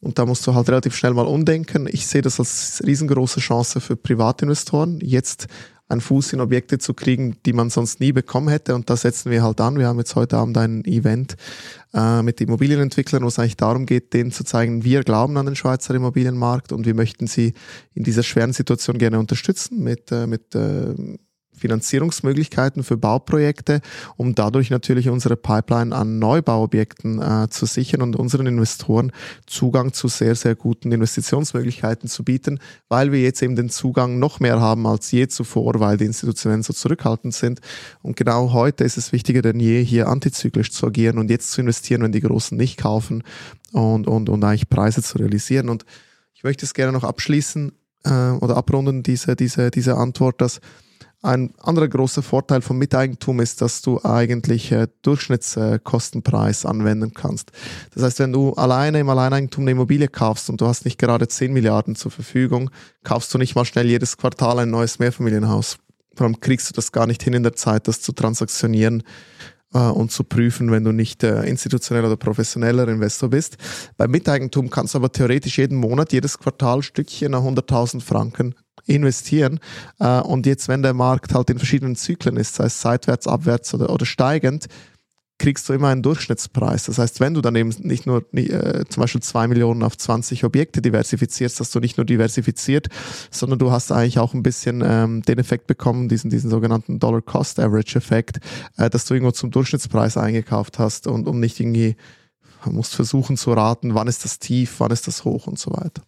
Und 0.00 0.18
da 0.18 0.26
musst 0.26 0.46
du 0.46 0.54
halt 0.54 0.68
relativ 0.68 0.94
schnell 0.94 1.14
mal 1.14 1.26
umdenken. 1.26 1.88
Ich 1.90 2.06
sehe 2.06 2.20
das 2.20 2.38
als 2.38 2.82
riesengroße 2.84 3.40
Chance 3.40 3.80
für 3.80 3.96
Privatinvestoren, 3.96 5.00
jetzt 5.00 5.46
einen 5.94 6.00
Fuß 6.02 6.34
in 6.34 6.40
Objekte 6.40 6.78
zu 6.78 6.92
kriegen, 6.92 7.36
die 7.46 7.52
man 7.52 7.70
sonst 7.70 8.00
nie 8.00 8.12
bekommen 8.12 8.48
hätte. 8.48 8.74
Und 8.74 8.90
da 8.90 8.96
setzen 8.96 9.30
wir 9.30 9.42
halt 9.42 9.60
an. 9.60 9.78
Wir 9.78 9.88
haben 9.88 9.98
jetzt 9.98 10.14
heute 10.14 10.36
Abend 10.36 10.58
ein 10.58 10.84
Event 10.84 11.36
äh, 11.94 12.22
mit 12.22 12.40
Immobilienentwicklern, 12.40 13.22
wo 13.22 13.28
es 13.28 13.38
eigentlich 13.38 13.56
darum 13.56 13.86
geht, 13.86 14.12
denen 14.12 14.32
zu 14.32 14.44
zeigen, 14.44 14.84
wir 14.84 15.02
glauben 15.02 15.36
an 15.38 15.46
den 15.46 15.56
Schweizer 15.56 15.94
Immobilienmarkt 15.94 16.72
und 16.72 16.84
wir 16.84 16.94
möchten 16.94 17.26
sie 17.26 17.54
in 17.94 18.04
dieser 18.04 18.22
schweren 18.22 18.52
Situation 18.52 18.98
gerne 18.98 19.18
unterstützen 19.18 19.82
mit, 19.82 20.12
äh, 20.12 20.26
mit 20.26 20.54
äh, 20.54 20.94
Finanzierungsmöglichkeiten 21.56 22.84
für 22.84 22.96
Bauprojekte, 22.96 23.80
um 24.16 24.34
dadurch 24.34 24.70
natürlich 24.70 25.08
unsere 25.08 25.36
Pipeline 25.36 25.94
an 25.94 26.18
Neubauobjekten 26.18 27.20
äh, 27.20 27.48
zu 27.48 27.66
sichern 27.66 28.02
und 28.02 28.16
unseren 28.16 28.46
Investoren 28.46 29.12
Zugang 29.46 29.92
zu 29.92 30.08
sehr, 30.08 30.34
sehr 30.34 30.54
guten 30.54 30.92
Investitionsmöglichkeiten 30.92 32.08
zu 32.08 32.24
bieten, 32.24 32.58
weil 32.88 33.12
wir 33.12 33.20
jetzt 33.20 33.42
eben 33.42 33.56
den 33.56 33.70
Zugang 33.70 34.18
noch 34.18 34.40
mehr 34.40 34.60
haben 34.60 34.86
als 34.86 35.10
je 35.10 35.28
zuvor, 35.28 35.80
weil 35.80 35.96
die 35.96 36.04
Institutionen 36.04 36.62
so 36.62 36.72
zurückhaltend 36.72 37.34
sind. 37.34 37.60
Und 38.02 38.16
genau 38.16 38.52
heute 38.52 38.84
ist 38.84 38.96
es 38.96 39.12
wichtiger 39.12 39.42
denn 39.42 39.60
je, 39.60 39.82
hier 39.84 40.08
antizyklisch 40.08 40.70
zu 40.70 40.86
agieren 40.86 41.18
und 41.18 41.30
jetzt 41.30 41.52
zu 41.52 41.60
investieren, 41.60 42.02
wenn 42.02 42.12
die 42.12 42.20
Großen 42.20 42.56
nicht 42.56 42.78
kaufen 42.78 43.22
und, 43.72 44.06
und, 44.06 44.28
und 44.28 44.44
eigentlich 44.44 44.68
Preise 44.68 45.02
zu 45.02 45.18
realisieren. 45.18 45.68
Und 45.68 45.84
ich 46.34 46.44
möchte 46.44 46.64
es 46.64 46.74
gerne 46.74 46.92
noch 46.92 47.04
abschließen 47.04 47.72
äh, 48.04 48.30
oder 48.30 48.56
abrunden, 48.56 49.02
diese, 49.02 49.36
diese, 49.36 49.70
diese 49.70 49.96
Antwort, 49.96 50.40
dass 50.40 50.60
ein 51.24 51.54
anderer 51.60 51.88
großer 51.88 52.22
Vorteil 52.22 52.60
vom 52.60 52.78
Miteigentum 52.78 53.40
ist, 53.40 53.62
dass 53.62 53.80
du 53.80 54.00
eigentlich 54.04 54.70
äh, 54.72 54.88
Durchschnittskostenpreis 55.02 56.66
anwenden 56.66 57.14
kannst. 57.14 57.50
Das 57.94 58.02
heißt, 58.02 58.18
wenn 58.18 58.32
du 58.32 58.52
alleine 58.52 59.00
im 59.00 59.08
Alleineigentum 59.08 59.64
eine 59.64 59.70
Immobilie 59.70 60.08
kaufst 60.08 60.50
und 60.50 60.60
du 60.60 60.66
hast 60.66 60.84
nicht 60.84 60.98
gerade 60.98 61.26
10 61.26 61.52
Milliarden 61.52 61.96
zur 61.96 62.10
Verfügung, 62.10 62.70
kaufst 63.04 63.32
du 63.32 63.38
nicht 63.38 63.54
mal 63.54 63.64
schnell 63.64 63.86
jedes 63.86 64.18
Quartal 64.18 64.58
ein 64.58 64.70
neues 64.70 64.98
Mehrfamilienhaus. 64.98 65.78
Warum 66.16 66.38
kriegst 66.40 66.68
du 66.68 66.74
das 66.74 66.92
gar 66.92 67.06
nicht 67.06 67.22
hin 67.22 67.32
in 67.32 67.42
der 67.42 67.54
Zeit, 67.54 67.88
das 67.88 68.00
zu 68.00 68.12
transaktionieren 68.12 69.00
äh, 69.00 69.04
und 69.78 70.12
zu 70.12 70.24
prüfen, 70.24 70.70
wenn 70.70 70.84
du 70.84 70.92
nicht 70.92 71.22
äh, 71.22 71.42
institutioneller 71.44 72.08
oder 72.08 72.16
professioneller 72.16 72.88
Investor 72.88 73.30
bist. 73.30 73.56
Beim 73.96 74.10
Miteigentum 74.10 74.70
kannst 74.70 74.94
du 74.94 74.98
aber 74.98 75.10
theoretisch 75.10 75.58
jeden 75.58 75.78
Monat, 75.78 76.12
jedes 76.12 76.38
Quartal 76.38 76.82
Stückchen 76.82 77.34
100.000 77.34 78.00
Franken 78.00 78.54
investieren. 78.86 79.60
Äh, 79.98 80.20
und 80.20 80.46
jetzt, 80.46 80.68
wenn 80.68 80.82
der 80.82 80.94
Markt 80.94 81.34
halt 81.34 81.50
in 81.50 81.58
verschiedenen 81.58 81.96
Zyklen 81.96 82.36
ist, 82.36 82.54
sei 82.54 82.66
es 82.66 82.80
seitwärts, 82.80 83.26
abwärts 83.26 83.74
oder, 83.74 83.90
oder 83.90 84.06
steigend, 84.06 84.66
kriegst 85.38 85.68
du 85.68 85.72
immer 85.72 85.88
einen 85.88 86.02
Durchschnittspreis. 86.02 86.84
Das 86.84 86.98
heißt, 86.98 87.20
wenn 87.20 87.34
du 87.34 87.40
dann 87.40 87.56
eben 87.56 87.74
nicht 87.80 88.06
nur 88.06 88.24
äh, 88.34 88.84
zum 88.88 89.00
Beispiel 89.00 89.22
zwei 89.22 89.48
Millionen 89.48 89.82
auf 89.82 89.96
20 89.96 90.44
Objekte 90.44 90.80
diversifizierst, 90.80 91.58
hast 91.60 91.74
du 91.74 91.80
nicht 91.80 91.96
nur 91.96 92.04
diversifiziert, 92.04 92.88
sondern 93.30 93.58
du 93.58 93.72
hast 93.72 93.90
eigentlich 93.90 94.18
auch 94.18 94.34
ein 94.34 94.42
bisschen 94.42 94.82
ähm, 94.86 95.22
den 95.22 95.38
Effekt 95.38 95.66
bekommen, 95.66 96.08
diesen, 96.08 96.30
diesen 96.30 96.50
sogenannten 96.50 96.98
Dollar-Cost-Average-Effekt, 97.00 98.38
äh, 98.76 98.88
dass 98.88 99.06
du 99.06 99.14
irgendwo 99.14 99.32
zum 99.32 99.50
Durchschnittspreis 99.50 100.16
eingekauft 100.16 100.78
hast 100.78 101.06
und 101.06 101.26
um 101.26 101.40
nicht 101.40 101.58
irgendwie 101.58 101.96
musst 102.66 102.94
versuchen 102.94 103.36
zu 103.36 103.52
raten, 103.52 103.94
wann 103.94 104.08
ist 104.08 104.24
das 104.24 104.38
tief, 104.38 104.76
wann 104.78 104.90
ist 104.90 105.06
das 105.06 105.24
hoch 105.24 105.46
und 105.46 105.58
so 105.58 105.70
weiter. 105.72 106.02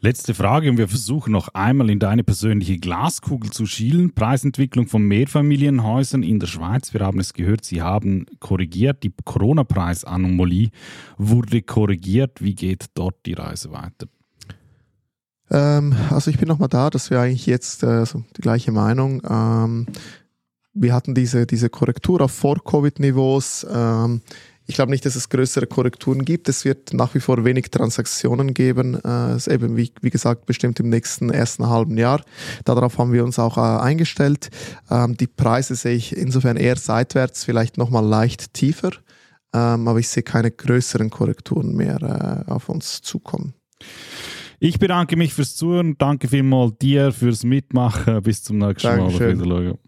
Letzte 0.00 0.34
Frage 0.34 0.70
und 0.70 0.78
wir 0.78 0.88
versuchen 0.88 1.32
noch 1.32 1.48
einmal 1.54 1.90
in 1.90 1.98
deine 1.98 2.24
persönliche 2.24 2.78
Glaskugel 2.78 3.50
zu 3.50 3.66
schielen. 3.66 4.14
Preisentwicklung 4.14 4.86
von 4.86 5.02
Mehrfamilienhäusern 5.02 6.22
in 6.22 6.38
der 6.38 6.46
Schweiz. 6.46 6.94
Wir 6.94 7.00
haben 7.00 7.20
es 7.20 7.34
gehört, 7.34 7.64
Sie 7.64 7.82
haben 7.82 8.26
korrigiert. 8.38 9.02
Die 9.02 9.12
Corona-Preisanomalie 9.24 10.70
wurde 11.18 11.62
korrigiert. 11.62 12.42
Wie 12.42 12.54
geht 12.54 12.86
dort 12.94 13.16
die 13.26 13.34
Reise 13.34 13.70
weiter? 13.72 14.06
Ähm, 15.50 15.94
also 16.10 16.30
ich 16.30 16.38
bin 16.38 16.48
nochmal 16.48 16.68
da, 16.68 16.90
dass 16.90 17.10
wir 17.10 17.20
eigentlich 17.20 17.46
jetzt 17.46 17.82
äh, 17.82 17.86
also 17.86 18.24
die 18.36 18.42
gleiche 18.42 18.72
Meinung. 18.72 19.22
Ähm, 19.28 19.86
wir 20.72 20.94
hatten 20.94 21.14
diese, 21.14 21.46
diese 21.46 21.68
Korrektur 21.68 22.20
auf 22.20 22.32
Vor-Covid-Niveaus. 22.32 23.66
Ähm, 23.70 24.22
ich 24.70 24.76
glaube 24.76 24.92
nicht, 24.92 25.04
dass 25.04 25.16
es 25.16 25.28
größere 25.28 25.66
Korrekturen 25.66 26.24
gibt. 26.24 26.48
Es 26.48 26.64
wird 26.64 26.94
nach 26.94 27.12
wie 27.16 27.20
vor 27.20 27.44
wenig 27.44 27.70
Transaktionen 27.70 28.54
geben. 28.54 29.00
Äh, 29.04 29.34
ist 29.34 29.48
eben, 29.48 29.76
wie, 29.76 29.92
wie 30.00 30.10
gesagt, 30.10 30.46
bestimmt 30.46 30.78
im 30.78 30.88
nächsten 30.88 31.28
ersten 31.30 31.68
halben 31.68 31.98
Jahr. 31.98 32.22
Darauf 32.64 32.96
haben 32.96 33.12
wir 33.12 33.24
uns 33.24 33.40
auch 33.40 33.58
äh, 33.58 33.60
eingestellt. 33.60 34.48
Ähm, 34.88 35.16
die 35.16 35.26
Preise 35.26 35.74
sehe 35.74 35.96
ich 35.96 36.16
insofern 36.16 36.56
eher 36.56 36.76
seitwärts, 36.76 37.44
vielleicht 37.44 37.78
nochmal 37.78 38.06
leicht 38.06 38.54
tiefer. 38.54 38.92
Ähm, 39.52 39.88
aber 39.88 39.98
ich 39.98 40.08
sehe 40.08 40.22
keine 40.22 40.52
größeren 40.52 41.10
Korrekturen 41.10 41.74
mehr 41.74 42.44
äh, 42.46 42.50
auf 42.50 42.68
uns 42.68 43.02
zukommen. 43.02 43.54
Ich 44.60 44.78
bedanke 44.78 45.16
mich 45.16 45.34
fürs 45.34 45.56
Zuhören. 45.56 45.96
Danke 45.98 46.28
vielmals 46.28 46.78
dir 46.80 47.10
fürs 47.10 47.42
Mitmachen. 47.42 48.22
Bis 48.22 48.44
zum 48.44 48.58
nächsten 48.58 48.86
Dankeschön. 48.86 49.38
Mal. 49.38 49.78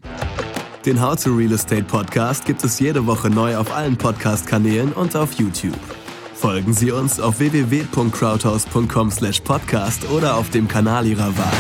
Den 0.85 1.01
How 1.01 1.15
to 1.15 1.33
Real 1.33 1.53
Estate 1.53 1.85
Podcast 1.85 2.45
gibt 2.45 2.65
es 2.65 2.81
jede 2.81 3.07
Woche 3.07 3.31
neu 3.31 3.57
auf 3.57 3.73
allen 3.73 3.97
Podcast-Kanälen 3.97 4.93
und 4.93 5.15
auf 5.15 5.35
YouTube. 5.35 5.79
Folgen 6.35 6.73
Sie 6.73 6.91
uns 6.91 7.21
auf 7.21 7.39
www.crowdhouse.com/podcast 7.39 10.11
oder 10.11 10.35
auf 10.35 10.51
dem 10.51 10.67
Kanal 10.67 11.07
Ihrer 11.07 11.39
Wahl. 11.39 11.53